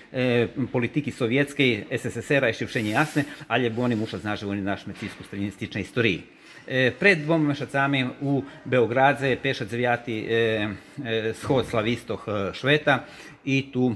politiky 0.70 1.10
sovietskej 1.10 1.90
SSSR 1.90 2.54
ešte 2.54 2.70
všenie 2.70 2.94
jasné, 2.94 3.26
ale 3.50 3.74
oni 3.74 3.98
muša 3.98 4.22
znať, 4.22 4.46
že 4.46 4.50
oni 4.54 4.62
našme 4.62 4.94
cijsku 4.94 5.26
stalinističnej 5.26 5.82
historii. 5.82 6.22
E, 6.64 6.94
pred 6.94 7.26
dvoma 7.26 7.52
mešacami 7.52 8.22
u 8.22 8.46
Beogradze 8.62 9.34
je 9.34 9.42
pešac 9.42 9.68
zavijati 9.74 10.14
e, 10.14 10.26
e, 10.30 11.34
shod 11.34 11.66
slavistoh 11.66 12.54
Šveta 12.54 13.10
i 13.50 13.74
tu 13.74 13.90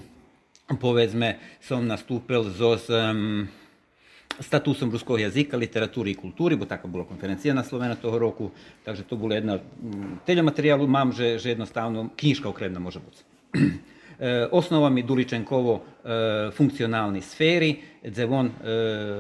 povedzme, 0.76 1.40
som 1.64 1.88
nastúpil 1.88 2.44
so 2.52 2.76
s 2.76 2.92
um, 2.92 3.48
statusom 4.40 4.92
ruského 4.92 5.18
jazyka, 5.18 5.58
literatúry 5.58 6.14
i 6.14 6.20
kultúry, 6.20 6.56
bo 6.56 6.70
taká 6.70 6.86
bola 6.86 7.06
konferencia 7.06 7.54
na 7.54 7.66
Slovena 7.66 7.98
toho 7.98 8.18
roku, 8.22 8.54
takže 8.86 9.04
to 9.04 9.18
bolo 9.18 9.34
jedna, 9.34 9.58
telja 10.26 10.46
materiálu 10.46 10.86
mám, 10.88 11.14
že, 11.14 11.42
že 11.42 11.54
jednostavno 11.58 12.10
knjižka 12.16 12.50
okremna 12.50 12.80
može 12.80 13.00
biti. 13.00 13.22
osnovami 14.52 15.04
Duličenkovo 15.04 15.74
e, 15.78 16.52
funkcionalni 16.52 17.22
sferi, 17.22 17.78
gdje 18.04 18.26
on 18.26 18.46
e, 18.46 18.52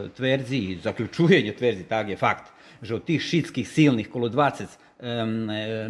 tvrdi 0.09 0.57
i 0.57 0.77
zaključuje 0.83 1.55
tvrdi, 1.57 1.83
tak 1.83 2.09
je 2.09 2.17
fakt, 2.17 2.51
že 2.81 2.95
od 2.95 3.05
tih 3.05 3.21
šitskih 3.21 3.67
silnih 3.69 4.09
kolo 4.09 4.29
20 4.29 4.65
e, 4.65 4.69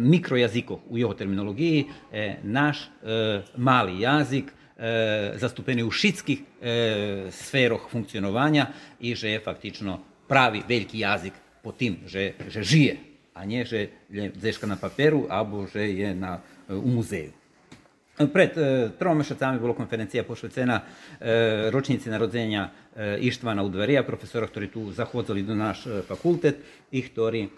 mikrojazikov 0.00 0.78
u 0.88 0.98
jeho 0.98 1.14
terminologiji, 1.14 1.86
e, 2.12 2.36
naš 2.42 2.84
e, 2.84 3.42
mali 3.56 4.00
jazik 4.00 4.52
e, 4.52 4.57
zastupeni 5.34 5.82
u 5.82 5.90
šitskih 5.90 6.38
e, 6.38 7.26
sferoh 7.30 7.90
funkcionovanja 7.90 8.66
i 9.00 9.14
že 9.14 9.30
je 9.30 9.40
faktično 9.40 9.98
pravi 10.28 10.62
veliki 10.68 10.98
jazik 10.98 11.32
po 11.62 11.72
tim, 11.72 11.96
že, 12.06 12.32
že 12.48 12.62
žije, 12.62 12.96
a 13.34 13.44
nie, 13.44 13.64
že 13.64 13.88
je 14.10 14.30
zeška 14.38 14.66
na 14.66 14.76
paperu, 14.76 15.26
abo 15.30 15.66
že 15.66 15.82
je 15.82 16.14
na, 16.14 16.38
u 16.68 16.88
muzeju. 16.90 17.32
Pred 18.18 18.58
e, 18.58 18.90
troma 18.98 19.22
mešacami 19.22 19.60
bola 19.62 19.74
konferencija 19.74 20.24
pošvecena 20.26 20.80
e, 20.82 21.70
ročnici 21.70 22.10
narodzenja 22.10 22.64
e, 22.66 23.18
Ištvana 23.20 23.62
Udvarija, 23.62 24.02
profesora, 24.02 24.46
ktorý 24.50 24.70
tu 24.74 24.90
zachodzili 24.90 25.42
do 25.46 25.54
naš 25.54 25.86
e, 25.86 26.02
fakultet 26.02 26.58
i 26.90 27.02
ktorý 27.02 27.46
e, 27.46 27.50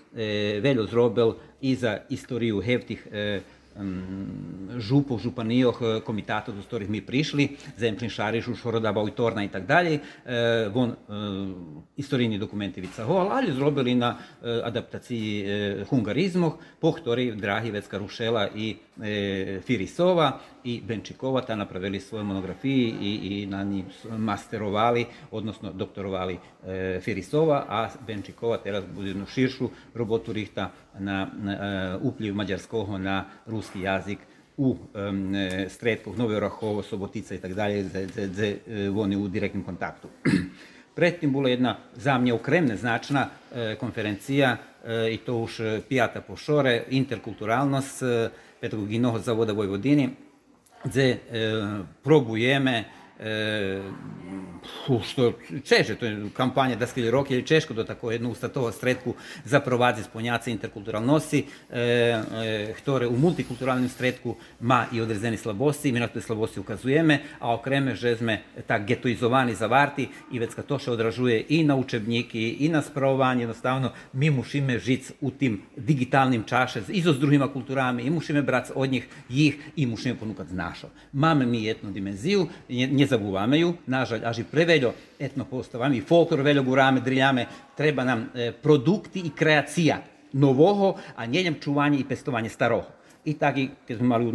veľo 0.61 0.85
zrobil 0.85 1.33
i 1.64 1.73
za 1.77 2.05
istoriju 2.12 2.61
hevtih 2.61 3.01
e, 3.09 3.40
župov, 4.78 5.18
županijoh, 5.22 5.76
e, 5.80 5.87
komitatov, 6.04 6.59
do 6.59 6.62
ktorých 6.62 6.90
my 6.90 7.00
prišli, 7.06 7.44
Zemplin 7.78 8.11
Šariš, 8.11 8.52
Šorodaba, 8.59 9.02
Ujtorna 9.02 9.44
i 9.44 9.48
tak 9.48 9.66
dalje, 9.66 10.00
von 10.72 10.92
istorijni 11.96 12.38
dokumenti 12.38 12.80
vica 12.80 13.04
hol, 13.04 13.30
ali 13.33 13.52
zrobili 13.52 13.94
na 13.94 14.16
adaptaciji 14.42 15.85
hungarizmoh, 15.88 16.59
po 16.80 16.92
ktorý 16.92 17.35
Drahi 17.37 17.70
Vecka 17.70 17.98
Rušela 17.98 18.48
i 18.54 18.76
Firisova 19.64 20.40
i 20.64 20.80
Benčikova 20.80 21.40
ta 21.40 21.56
napravili 21.56 22.00
svoje 22.00 22.24
monografiji 22.24 22.94
i, 23.00 23.42
i 23.42 23.46
na 23.46 23.62
njih 23.64 23.85
masterovali, 24.18 25.06
odnosno 25.30 25.72
doktorovali 25.72 26.38
Firisova, 27.00 27.64
a 27.68 27.88
Benčikova 28.06 28.59
teraz 28.59 28.85
bude 28.94 29.09
jednu 29.09 29.26
širšu 29.26 29.70
robotu 29.94 30.33
rihta 30.33 30.70
na, 30.98 31.29
na 31.42 31.98
upliv 32.03 32.35
mađarskoho 32.35 32.98
na 32.98 33.24
ruski 33.46 33.81
jazik 33.81 34.18
u 34.57 34.70
um, 34.70 35.35
stretkoh 35.68 36.18
Nove 36.18 36.37
Orahovo, 36.37 36.83
Sobotica 36.83 37.35
i 37.35 37.38
tak 37.38 37.55
dalje, 37.55 37.83
gdje 38.26 38.59
oni 38.96 39.16
u 39.16 39.29
direktnom 39.29 39.64
kontaktu. 39.64 40.09
Predtem 40.94 41.33
bola 41.33 41.48
jedna 41.48 41.76
za 41.96 42.18
mňa 42.18 42.35
ukremne 42.35 42.76
značna 42.76 43.29
e, 43.55 43.76
konferencija 43.76 44.57
e, 44.85 45.14
i 45.14 45.16
to 45.16 45.37
už 45.37 45.61
pijata 45.88 46.20
po 46.20 46.37
šore, 46.37 46.83
interkulturalnost 46.90 48.03
e, 48.03 48.31
pedagogijnog 48.61 49.18
zavoda 49.18 49.53
Vojvodini, 49.53 50.11
gdje 50.85 51.11
e, 51.11 51.18
probujeme 52.03 52.79
e, 52.79 52.85
što 55.04 55.33
čeže, 55.64 55.94
to 55.94 56.06
je 56.06 56.28
kampanja 56.37 56.76
Daskeli 56.76 57.11
rok 57.11 57.30
ili 57.30 57.46
Češko 57.46 57.74
do 57.74 57.85
tako 57.85 58.11
jednu 58.11 58.30
ustatovo 58.30 58.72
stretku 58.72 59.14
zaprovadzi 59.44 60.02
sponjace 60.02 60.50
interkulturalnosti, 60.50 61.44
e, 61.70 61.80
e, 61.80 62.74
ktoré 62.80 63.06
u 63.09 63.16
multikulturalnom 63.16 63.88
stretku 63.88 64.37
ma 64.61 64.87
i 64.92 65.00
odrezeni 65.00 65.37
slabosti, 65.37 65.92
mi 65.92 66.00
na 66.00 66.09
te 66.09 66.20
slabosti 66.20 66.61
ukazujeme, 66.61 67.20
a 67.38 67.54
okreme 67.54 67.94
že 67.94 68.16
sme 68.16 68.42
tak 68.66 68.87
getoizovani 68.87 69.54
zavarti 69.54 70.09
i 70.33 70.38
već 70.38 70.54
kad 70.54 70.66
to 70.66 70.78
še 70.78 70.90
odražuje 70.90 71.44
i 71.48 71.64
na 71.64 71.76
učebniki 71.76 72.48
i 72.61 72.68
na 72.68 72.83
spravovanje, 72.83 73.42
jednostavno 73.42 73.92
mi 74.12 74.30
mušime 74.30 74.78
žic 74.78 75.12
u 75.20 75.30
tim 75.30 75.62
digitalnim 75.76 76.44
čaše 76.44 76.83
i 76.88 77.02
s 77.02 77.18
drugima 77.18 77.52
kulturami 77.52 78.02
i 78.02 78.11
mušime 78.11 78.42
brać 78.42 78.70
od 78.74 78.90
njih 78.90 79.09
jih 79.28 79.59
i 79.76 79.87
mušime 79.87 80.14
ponukat 80.14 80.50
našo. 80.50 80.88
Máme 81.12 81.46
mi 81.46 81.64
jednu 81.64 81.90
dimenziju, 81.90 82.46
ne, 82.68 83.10
ne 83.11 83.18
zabuvame 83.18 83.59
ju, 83.59 83.75
nažalj, 83.87 84.23
až 84.25 84.44
preveľo 84.46 84.94
etnopostavami, 85.18 86.01
folklor 86.01 86.44
veľo 86.46 86.62
gurame, 86.62 87.01
driljame, 87.03 87.46
treba 87.77 88.05
nam 88.05 88.31
e, 88.35 88.53
produkti 88.53 89.27
i 89.27 89.35
kreacija 89.35 89.99
novoho, 90.33 90.94
a 91.16 91.27
njeljem 91.27 91.59
čuvanje 91.61 91.99
i 91.99 92.05
pestovanje 92.05 92.49
staroho. 92.49 92.87
I 93.25 93.35
tak 93.35 93.59
i 93.59 93.68
keď 93.87 93.99
sme 93.99 94.07
mali 94.07 94.25
u, 94.27 94.33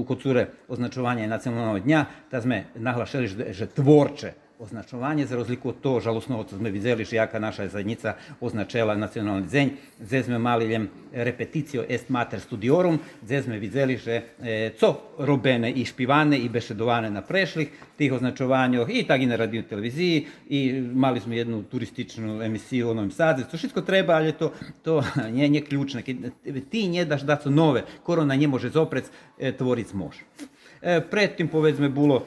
u 0.00 0.04
kocure 0.04 0.46
označovanje 0.68 1.26
nacionalnog 1.26 1.82
da 2.30 2.40
sme 2.40 2.64
nahlašali, 2.74 3.26
že, 3.26 3.52
že 3.52 3.66
tvorče 3.66 4.47
označovanje, 4.58 5.26
za 5.26 5.36
razliku 5.36 5.68
od 5.68 5.80
to 5.80 6.00
žalostno, 6.00 6.44
co 6.44 6.56
sme 6.56 6.72
jaka 7.12 7.38
naša 7.38 7.68
zajednica 7.68 8.14
označila 8.40 8.96
nacionalni 8.96 9.46
dzenj, 9.46 9.68
gdje 9.98 10.22
sme 10.22 10.38
mali 10.38 10.66
ljem 10.66 10.88
repetitio 11.12 11.84
est 11.88 12.08
mater 12.08 12.40
studiorum, 12.40 12.98
gdje 13.22 13.42
sme 13.42 13.58
videli, 13.58 13.98
e, 14.06 14.70
co 14.78 15.00
robene 15.18 15.72
i 15.72 15.84
špivane 15.84 16.38
i 16.38 16.48
bešedovane 16.48 17.10
na 17.10 17.22
prešlih 17.22 17.68
tih 17.96 18.12
označovanjoh 18.12 18.88
i 18.90 19.04
tak 19.06 19.20
i 19.20 19.26
na 19.26 19.36
radio 19.36 19.62
televiziji 19.62 20.26
i 20.48 20.72
mali 20.94 21.20
smo 21.20 21.34
jednu 21.34 21.62
turističnu 21.62 22.42
emisiju 22.42 22.90
o 22.90 22.94
Novim 22.94 23.10
Sadu, 23.10 23.42
to 23.74 23.80
treba, 23.80 24.14
ali 24.14 24.32
to, 24.32 24.52
to 24.82 25.04
nije, 25.34 25.48
nije 25.48 25.64
ključno. 25.64 26.02
Ti 26.70 26.88
nje 26.88 27.04
daš 27.04 27.22
da 27.22 27.36
su 27.42 27.50
nove, 27.50 27.84
korona 28.02 28.34
nje 28.34 28.48
može 28.48 28.68
zoprec, 28.68 29.04
e, 29.38 29.52
tvoric 29.52 29.92
može. 29.92 30.20
E, 30.82 31.00
pred 31.10 31.36
tim 31.36 31.48
povedzme 31.48 31.88
bilo 31.88 32.26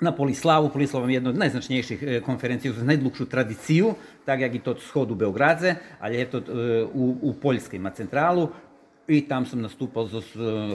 na 0.00 0.12
Polislavu. 0.12 0.68
Polislav 0.68 1.08
je 1.08 1.14
jedna 1.14 1.30
od 1.30 1.36
najznačnejších 1.36 2.02
e, 2.02 2.20
konferencií 2.20 2.72
z 2.72 2.84
najdlhšiu 2.84 3.26
tradíciu, 3.26 3.94
tak 4.24 4.40
jak 4.40 4.54
i 4.54 4.60
to 4.60 4.76
schod 4.76 5.10
u 5.10 5.14
Beogradze, 5.14 5.76
ale 6.00 6.16
je 6.16 6.26
to 6.26 6.38
e, 6.38 6.42
u, 6.84 7.04
u 7.20 7.32
Poljskej 7.32 7.78
má 7.78 7.90
centrálu. 7.90 8.50
I 9.08 9.20
tam 9.28 9.46
sam 9.46 9.60
nastupal 9.60 10.08
z 10.08 10.22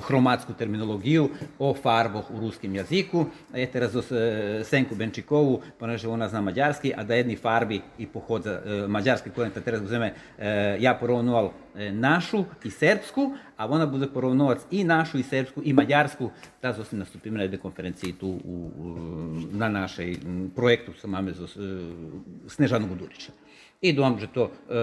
hromatsko 0.08 0.54
terminologijo 0.54 1.30
o 1.60 1.74
farbah 1.74 2.30
v 2.30 2.40
ruskem 2.40 2.76
jeziku. 2.76 3.26
Je 3.54 3.68
teraz 3.72 3.92
z 3.92 4.64
Senku 4.64 4.96
Benčikovu, 4.96 5.62
poneže 5.80 6.08
ona 6.08 6.30
zna 6.30 6.42
mađarski, 6.42 6.94
a 6.98 7.04
da 7.04 7.16
jedni 7.16 7.36
farbi 7.36 7.82
i 7.98 8.08
pohod 8.08 8.44
za 8.44 8.62
mađarski 8.88 9.30
kojem 9.30 9.52
teraz 9.52 9.82
uzeme, 9.82 10.14
ja 10.80 10.94
porovnoval 10.94 11.52
našu 11.92 12.46
i 12.64 12.70
srpsku, 12.70 13.34
a 13.58 13.68
ona 13.68 13.86
bude 13.86 14.08
porovnovac 14.08 14.62
i 14.72 14.84
našu 14.84 15.20
i 15.20 15.24
srpsku 15.24 15.62
i 15.66 15.74
mađarsku. 15.74 16.30
Teraz 16.62 16.80
osim 16.80 17.00
nastupim 17.00 17.34
na 17.34 17.42
jednej 17.42 17.60
konferenciji 17.60 18.14
tu 18.14 18.28
u, 18.28 18.72
na 19.52 19.70
našej 19.70 20.18
projektu 20.56 20.94
sa 20.94 21.08
máme 21.08 21.32
zo 21.32 21.48
Snežanu 22.48 22.88
Budurića. 22.88 23.32
I 23.82 23.98
že 24.20 24.28
to 24.28 24.44
e, 24.46 24.74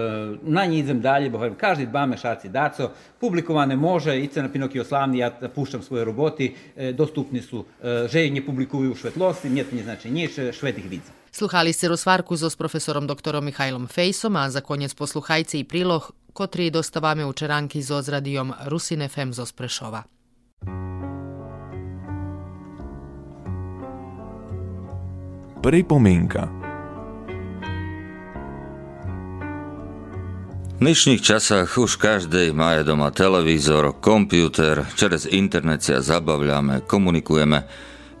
na 0.43 0.65
ní 0.65 0.79
idem 0.79 1.01
dalje, 1.01 1.29
bo 1.29 1.39
každý 1.57 1.85
dva 1.85 2.05
mešaci 2.05 2.49
daco, 2.49 2.91
publikovane 3.19 3.75
može, 3.75 4.19
ice 4.19 4.41
na 4.41 4.51
Pinokio 4.51 4.83
slavni, 4.83 5.17
ja 5.17 5.31
puštam 5.55 5.81
svoje 5.81 6.05
roboti, 6.05 6.55
e, 6.75 6.91
dostupni 6.91 7.41
su, 7.41 7.65
e, 7.83 8.07
že 8.11 8.29
ne 8.29 8.45
publikuju 8.45 8.91
u 8.91 8.95
švetlosti, 8.95 9.49
nije 9.49 9.63
to 9.63 9.75
znači 9.83 10.11
nič, 10.11 10.31
švet 10.51 10.77
ih 10.77 10.89
vidza. 10.89 11.11
Sluhali 11.31 11.73
ste 11.73 11.87
rozvarku 11.87 12.37
so 12.37 12.49
s 12.49 12.55
profesorom 12.55 13.07
doktorom 13.07 13.45
Mihajlom 13.45 13.87
Fejsom, 13.87 14.35
a 14.35 14.49
za 14.49 14.61
konec 14.61 14.93
posluhajci 14.93 15.59
i 15.59 15.63
prilog, 15.63 16.11
kotri 16.33 16.69
dostavame 16.69 17.25
u 17.25 17.33
čeranki 17.33 17.81
z 17.81 18.09
radijom 18.09 18.53
Rusine 18.65 19.07
FM 19.07 19.31
zo 19.31 19.45
Sprešova. 19.45 20.03
Pripomienka 25.63 26.58
V 30.79 30.87
dnešných 30.87 31.19
časách 31.19 31.75
už 31.75 31.99
každý 31.99 32.55
má 32.55 32.79
doma 32.87 33.11
televízor, 33.11 33.99
kompjúter, 33.99 34.87
čez 34.95 35.27
internet 35.27 35.83
sa 35.83 35.99
zabavľame, 35.99 36.87
komunikujeme. 36.87 37.67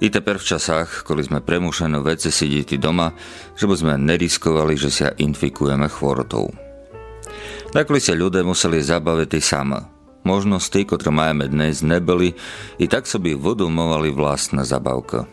I 0.03 0.11
teper 0.11 0.35
v 0.35 0.43
časách, 0.43 1.07
koli 1.07 1.23
sme 1.23 1.39
premušeno 1.39 2.03
veci 2.03 2.27
sedieť 2.27 2.75
doma, 2.75 3.15
že 3.55 3.63
by 3.63 3.75
sme 3.79 3.93
neriskovali, 4.03 4.75
že 4.75 4.91
sa 4.91 5.15
infikujeme 5.15 5.87
chvorotou. 5.87 6.51
Takli 7.71 8.03
sa 8.03 8.11
ľudia 8.11 8.43
museli 8.43 8.83
zabaviť 8.83 9.39
sama. 9.39 9.87
Možnosti, 10.27 10.83
ktoré 10.83 11.15
máme 11.15 11.47
dnes, 11.47 11.79
nebyli, 11.79 12.35
i 12.75 12.85
tak 12.91 13.07
by 13.07 13.39
vodomovali 13.39 14.11
vlastná 14.11 14.67
zabavka. 14.67 15.31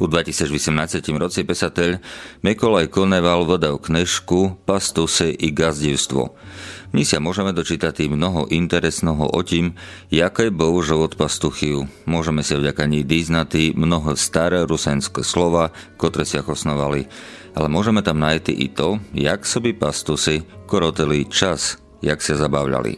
U 0.00 0.08
2018 0.08 1.12
roci 1.20 1.44
pesateľ 1.44 2.00
Mikolaj 2.40 2.88
Koneval 2.88 3.44
vydal 3.44 3.76
knežku 3.76 4.56
Pastuse 4.64 5.28
i 5.28 5.52
gazdivstvo. 5.52 6.32
My 6.96 7.04
sa 7.04 7.20
môžeme 7.20 7.52
dočítať 7.52 8.08
mnoho 8.08 8.48
interesného 8.48 9.28
o 9.28 9.40
tým, 9.44 9.76
jaké 10.08 10.48
bol 10.48 10.80
život 10.80 11.20
pastuchiu. 11.20 11.84
Môžeme 12.08 12.40
sa 12.40 12.56
vďaka 12.56 12.88
ní 12.88 13.04
dýznať 13.04 13.76
mnoho 13.76 14.16
staré 14.16 14.64
rusenské 14.64 15.20
slova, 15.20 15.70
ktoré 16.00 16.24
sa 16.24 16.40
osnovali. 16.42 17.04
Ale 17.52 17.68
môžeme 17.68 18.00
tam 18.00 18.18
nájsť 18.24 18.56
i 18.56 18.72
to, 18.72 18.98
jak 19.12 19.44
soby 19.44 19.76
pastusy 19.76 20.48
korotili 20.64 21.28
čas, 21.28 21.76
jak 22.00 22.24
sa 22.24 22.40
zabavľali. 22.40 22.96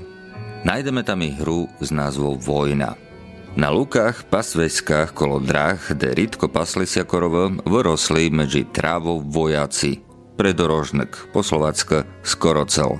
Nájdeme 0.62 1.02
tam 1.02 1.18
i 1.26 1.34
hru 1.34 1.66
s 1.82 1.90
názvou 1.90 2.38
Vojna. 2.38 3.11
Na 3.52 3.68
lukách, 3.68 4.32
pasveskách 4.32 5.12
kolo 5.12 5.36
dráh, 5.36 5.76
kde 5.76 6.16
rytko 6.16 6.48
pasli 6.48 6.88
sa 6.88 7.04
korov, 7.04 7.60
vyrosli 7.68 8.32
medzi 8.32 8.64
trávou 8.64 9.20
vojaci. 9.20 10.00
Predorožnek, 10.40 11.36
po 11.36 11.44
Slovacka 11.44 12.08
Skorocel. 12.24 12.96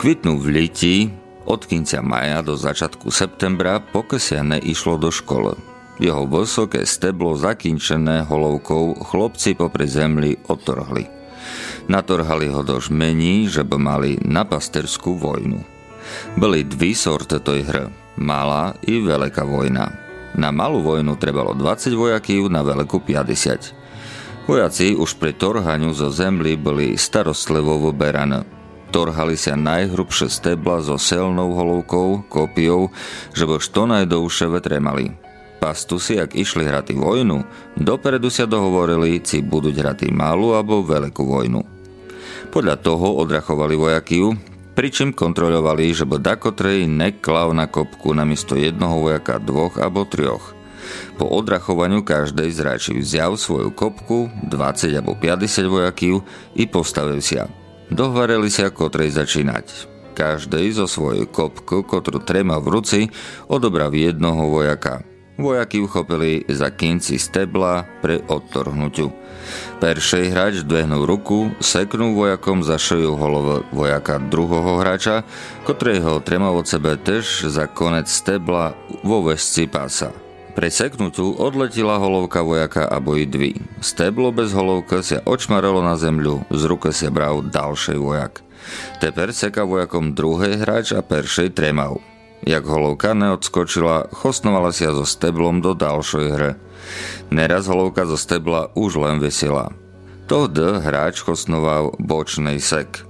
Kvitnú 0.00 0.40
v 0.40 0.46
liti, 0.48 1.12
od 1.44 1.60
kinca 1.68 2.00
maja 2.00 2.40
do 2.40 2.56
začiatku 2.56 3.12
septembra, 3.12 3.84
pokiaľ 3.84 4.56
neišlo 4.56 4.96
do 4.96 5.12
školy. 5.12 5.52
Jeho 6.00 6.24
vysoké 6.24 6.88
steblo 6.88 7.36
zakinčené 7.36 8.24
holovkou 8.24 8.96
chlopci 8.96 9.52
popri 9.52 9.84
zemli 9.84 10.40
otrhli. 10.48 11.04
Natorhali 11.92 12.48
ho 12.48 12.64
do 12.64 12.80
žmení, 12.80 13.52
že 13.52 13.60
by 13.60 13.76
mali 13.76 14.16
na 14.24 14.48
pasterskú 14.48 15.20
vojnu. 15.20 15.60
Byli 16.40 16.64
dvi 16.64 16.96
sorty 16.96 17.44
toj 17.44 17.60
hry– 17.60 17.86
malá 18.18 18.74
i 18.86 19.02
veľká 19.02 19.42
vojna. 19.46 19.90
Na 20.34 20.50
malú 20.50 20.82
vojnu 20.82 21.14
trebalo 21.14 21.54
20 21.54 21.94
vojakov, 21.94 22.50
na 22.50 22.66
veľkú 22.66 23.06
50. 23.06 24.50
Vojaci 24.50 24.92
už 24.92 25.16
pri 25.16 25.32
torhaňu 25.32 25.94
zo 25.96 26.10
zemly 26.10 26.58
boli 26.58 26.98
starostlivo 26.98 27.80
vyberané. 27.88 28.44
Torhali 28.92 29.34
sa 29.34 29.58
najhrubšie 29.58 30.30
stebla 30.30 30.84
so 30.84 31.00
selnou 31.00 31.54
holovkou, 31.56 32.28
kopiou, 32.30 32.94
že 33.34 33.42
bo 33.42 33.58
što 33.58 33.90
najdouše 33.90 34.46
vetre 34.46 34.78
mali. 34.78 35.10
Pastusi, 35.58 36.20
ak 36.20 36.36
išli 36.36 36.68
hrati 36.68 36.92
vojnu, 36.92 37.40
dopredu 37.74 38.28
sa 38.28 38.44
dohovorili, 38.44 39.18
či 39.24 39.40
budú 39.40 39.72
hrati 39.72 40.12
malú 40.12 40.52
alebo 40.52 40.84
veľkú 40.84 41.22
vojnu. 41.24 41.64
Podľa 42.52 42.76
toho 42.84 43.18
odrachovali 43.18 43.74
vojakiu, 43.74 44.53
pričím 44.74 45.14
kontrolovali, 45.14 45.94
že 45.94 46.04
by 46.04 46.18
dakotrej 46.18 46.90
neklav 46.90 47.54
na 47.54 47.70
kopku 47.70 48.10
namiesto 48.12 48.58
jednoho 48.58 49.00
vojaka 49.00 49.38
dvoch 49.38 49.78
alebo 49.78 50.04
trioch. 50.04 50.52
Po 51.16 51.30
odrachovaniu 51.30 52.04
každej 52.04 52.50
zračí 52.52 52.92
vzal 52.98 53.40
svoju 53.40 53.72
kopku, 53.72 54.28
20 54.44 55.00
alebo 55.00 55.16
50 55.16 55.64
vojakov 55.70 56.26
i 56.58 56.68
postavil 56.68 57.22
sa. 57.24 57.48
Dohvareli 57.88 58.50
sa, 58.50 58.68
kotrej 58.68 59.14
začínať. 59.14 59.94
Každej 60.14 60.76
zo 60.76 60.86
svojej 60.86 61.26
kopku, 61.26 61.86
ktorú 61.86 62.22
trema 62.22 62.60
v 62.62 62.66
ruci, 62.70 63.00
odobrav 63.50 63.94
jednoho 63.94 64.50
vojaka. 64.50 65.13
Vojaky 65.34 65.82
uchopili 65.82 66.46
za 66.46 66.70
kinci 66.70 67.18
stebla 67.18 67.82
pre 67.98 68.22
odtorhnutiu. 68.30 69.10
Peršej 69.82 70.30
hráč 70.30 70.54
dvehnul 70.62 71.02
ruku, 71.02 71.50
seknul 71.58 72.14
vojakom 72.14 72.62
za 72.62 72.78
šeju 72.78 73.18
holov 73.18 73.66
vojaka 73.74 74.22
druhého 74.22 74.78
hráča, 74.78 75.26
ktorého 75.66 76.22
tremal 76.22 76.54
od 76.54 76.70
sebe 76.70 76.94
tež 76.94 77.50
za 77.50 77.66
konec 77.66 78.06
stebla 78.06 78.78
vo 79.02 79.26
vesci 79.26 79.66
pása. 79.66 80.14
Pre 80.54 80.70
seknutu 80.70 81.34
odletila 81.34 81.98
holovka 81.98 82.38
vojaka 82.46 82.86
a 82.86 83.02
dvi. 83.02 83.58
Steblo 83.82 84.30
bez 84.30 84.54
holovka 84.54 85.02
sa 85.02 85.18
očmaralo 85.26 85.82
na 85.82 85.98
zemľu, 85.98 86.46
z 86.46 86.62
ruky 86.70 86.94
sa 86.94 87.10
bral 87.10 87.42
ďalší 87.42 87.98
vojak. 87.98 88.38
Teper 89.02 89.34
seka 89.34 89.66
vojakom 89.66 90.14
druhý 90.14 90.54
hráč 90.62 90.94
a 90.94 91.02
peršej 91.02 91.58
tremal. 91.58 91.98
Jak 92.44 92.68
holovka 92.68 93.16
neodskočila, 93.16 94.12
chosnovala 94.12 94.68
sa 94.68 94.92
so 94.92 95.08
steblom 95.08 95.64
do 95.64 95.72
ďalšej 95.72 96.26
hry. 96.36 96.52
Neraz 97.32 97.64
holovka 97.64 98.04
zo 98.04 98.20
stebla 98.20 98.68
už 98.76 99.00
len 99.00 99.16
vesela. 99.16 99.72
To 100.28 100.44
D 100.44 100.60
hráč 100.60 101.24
chosnoval 101.24 101.96
bočnej 101.96 102.60
sek. 102.60 103.00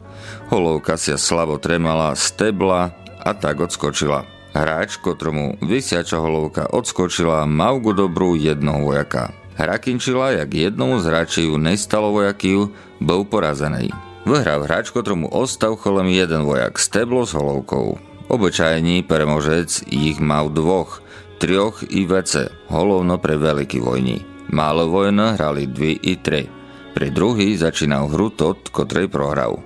Holovka 0.54 0.94
sa 0.94 1.18
slabo 1.18 1.58
tremala 1.58 2.14
stebla 2.14 2.94
a 3.26 3.30
tak 3.34 3.58
odskočila. 3.58 4.22
Hráč, 4.54 5.02
kotromu 5.02 5.58
vysiača 5.58 6.22
holovka 6.22 6.70
odskočila, 6.70 7.42
mal 7.42 7.82
ku 7.82 7.90
dobrú 7.90 8.38
jednoho 8.38 8.86
vojaka. 8.86 9.34
Hrakinčila, 9.58 10.38
jak 10.38 10.50
jednomu 10.54 11.02
z 11.02 11.10
hráčiu 11.10 11.58
nestalo 11.58 12.14
vojakiu, 12.14 12.70
bol 13.02 13.26
porazený. 13.26 13.90
Vyhral 14.22 14.62
hráč, 14.62 14.94
kotromu 14.94 15.26
ostal 15.26 15.74
cholem 15.74 16.06
jeden 16.14 16.46
vojak 16.46 16.78
steblo 16.78 17.26
s 17.26 17.34
holovkou. 17.34 18.13
Obyčajný 18.24 19.04
premožec 19.04 19.84
ich 19.92 20.16
mal 20.16 20.48
dvoch, 20.48 21.04
trioch 21.36 21.84
i 21.92 22.08
vece, 22.08 22.48
holovno 22.72 23.20
pre 23.20 23.36
veľký 23.36 23.84
vojni. 23.84 24.24
Málo 24.48 24.88
vojna 24.88 25.36
hrali 25.36 25.68
dvi 25.68 26.00
i 26.00 26.16
tri. 26.16 26.48
Pri 26.96 27.12
druhý 27.12 27.52
začínal 27.58 28.08
hru 28.08 28.32
tot, 28.32 28.70
kotrej 28.72 29.12
prohral. 29.12 29.60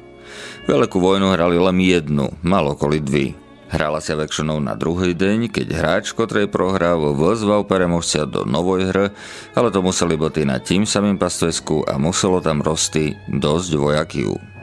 Veľkú 0.67 0.99
vojnu 0.99 1.33
hrali 1.33 1.55
len 1.55 1.79
jednu, 1.79 2.35
malo 2.43 2.75
okoli 2.75 2.99
dvi. 2.99 3.37
Hrala 3.69 4.01
sa 4.01 4.17
väčšinou 4.17 4.65
na 4.65 4.73
druhý 4.73 5.13
deň, 5.13 5.53
keď 5.53 5.67
hráč, 5.77 6.17
kotrej 6.17 6.49
prohral, 6.49 7.13
vozval 7.13 7.69
premožcia 7.69 8.25
do 8.25 8.49
novej 8.49 8.89
hry, 8.89 9.07
ale 9.53 9.69
to 9.69 9.85
museli 9.85 10.17
byť 10.17 10.49
na 10.49 10.57
tým 10.57 10.89
samým 10.89 11.21
pastvesku 11.21 11.85
a 11.85 12.01
muselo 12.01 12.41
tam 12.41 12.65
rosti 12.65 13.13
dosť 13.29 13.71
vojakiu. 13.77 14.58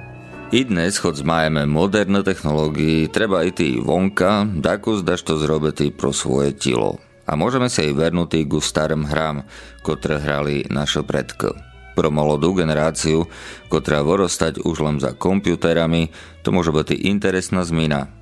I 0.53 0.61
dnes, 0.61 1.01
moderné 1.65 2.21
technológii, 2.21 3.09
treba 3.09 3.41
i 3.41 3.49
ty 3.49 3.81
vonka, 3.81 4.45
daku 4.45 5.01
zdaš 5.01 5.25
to 5.25 5.41
zrobiť 5.41 5.97
pro 5.97 6.13
svoje 6.13 6.53
telo. 6.53 7.01
A 7.25 7.33
môžeme 7.33 7.65
sa 7.65 7.81
aj 7.81 7.97
vernúť 7.97 8.45
ku 8.45 8.61
starým 8.61 9.09
hrám, 9.09 9.49
ktoré 9.81 10.21
hrali 10.21 10.69
naše 10.69 11.01
predky. 11.01 11.49
Pro 11.97 12.13
molodú 12.13 12.53
generáciu, 12.53 13.25
ktorá 13.73 14.05
vorostať 14.05 14.61
už 14.61 14.85
len 14.85 14.97
za 15.01 15.17
komputerami, 15.17 16.13
to 16.45 16.53
môže 16.53 16.69
byť 16.69 16.93
interesná 16.93 17.65
zmena. 17.65 18.13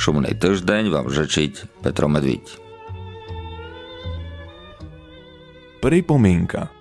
Šumnej 0.00 0.40
týždeň 0.40 0.88
vám 0.88 1.12
žečiť 1.12 1.84
Petro 1.84 2.08
Medviť. 2.08 2.64
Pripomienka 5.84 6.77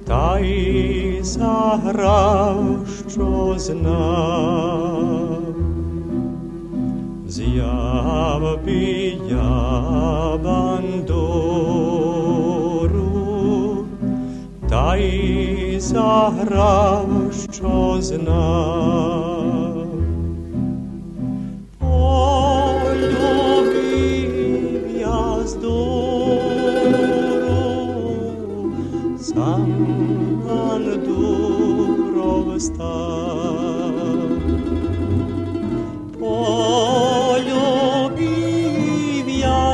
та 0.08 0.40
й 0.40 1.20
заграв, 1.22 2.64
що 3.10 3.56
знав. 3.58 5.42
З'яви 7.28 8.58
я 9.30 10.38
бандуру, 10.44 11.46
та 14.70 14.96
й 14.96 15.80
заграв, 15.80 17.08
що 17.52 17.98
знав. 18.00 19.19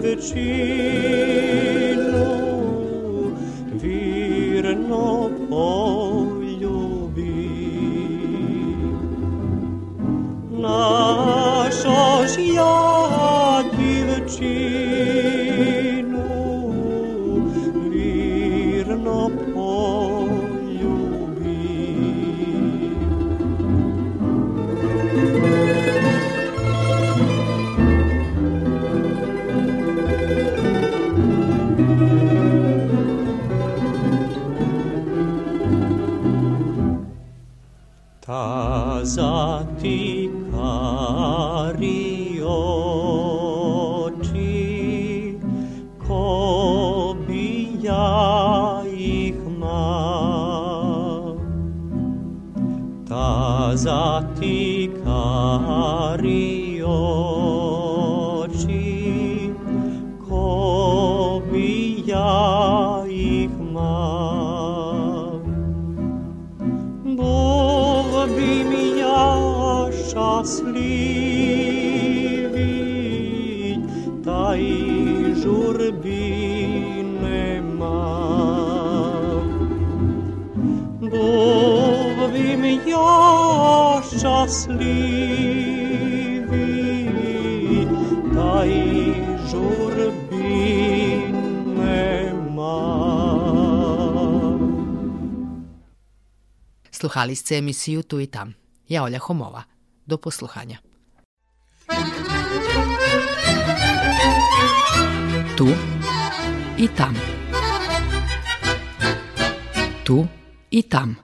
the 0.00 0.16
chief. 0.16 1.37
Старі 56.18 56.82
очі, 56.82 58.10
копі 60.28 62.04
я 62.06 63.04
їх 63.10 63.50
мав, 63.72 65.40
Бог 67.04 68.28
би 68.28 68.52
я 68.98 69.90
щасливий, 70.08 70.98
та 74.24 74.56
й 74.56 75.34
журбі 75.42 77.04
не 77.22 77.62
мав. 77.78 79.42
Бог 81.00 82.30
би 82.32 82.78
я 82.86 84.02
щасливий, 84.18 85.47
Sluhali 97.08 97.36
ste 97.36 97.56
emisiju 97.56 98.02
Tu 98.02 98.20
i 98.20 98.26
tam. 98.26 98.54
Ja 98.88 99.02
Olja 99.02 99.18
Homova. 99.18 99.62
Do 100.06 100.16
posluhanja. 100.16 100.76
Tu 105.56 105.68
i 106.78 106.88
tam. 106.88 107.16
Tu 110.04 110.26
i 110.70 110.82
tam. 110.82 111.16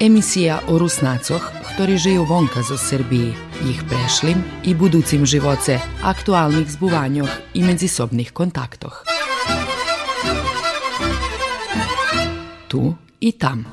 Emisija 0.00 0.62
o 0.64 0.78
Rusnacoh, 0.78 1.44
ktorí 1.76 2.00
žijú 2.00 2.24
vonka 2.24 2.64
zo 2.64 2.80
Srbiji, 2.80 3.36
ich 3.68 3.84
prešlim 3.84 4.40
i 4.64 4.72
buducim 4.72 5.28
živoce, 5.28 5.76
aktualnih 6.00 6.72
zbuvanjoh 6.72 7.28
i 7.52 7.60
medzisobnih 7.60 8.32
kontaktoh. 8.32 9.04
Tu 12.72 12.96
i 13.20 13.32
tam. 13.36 13.68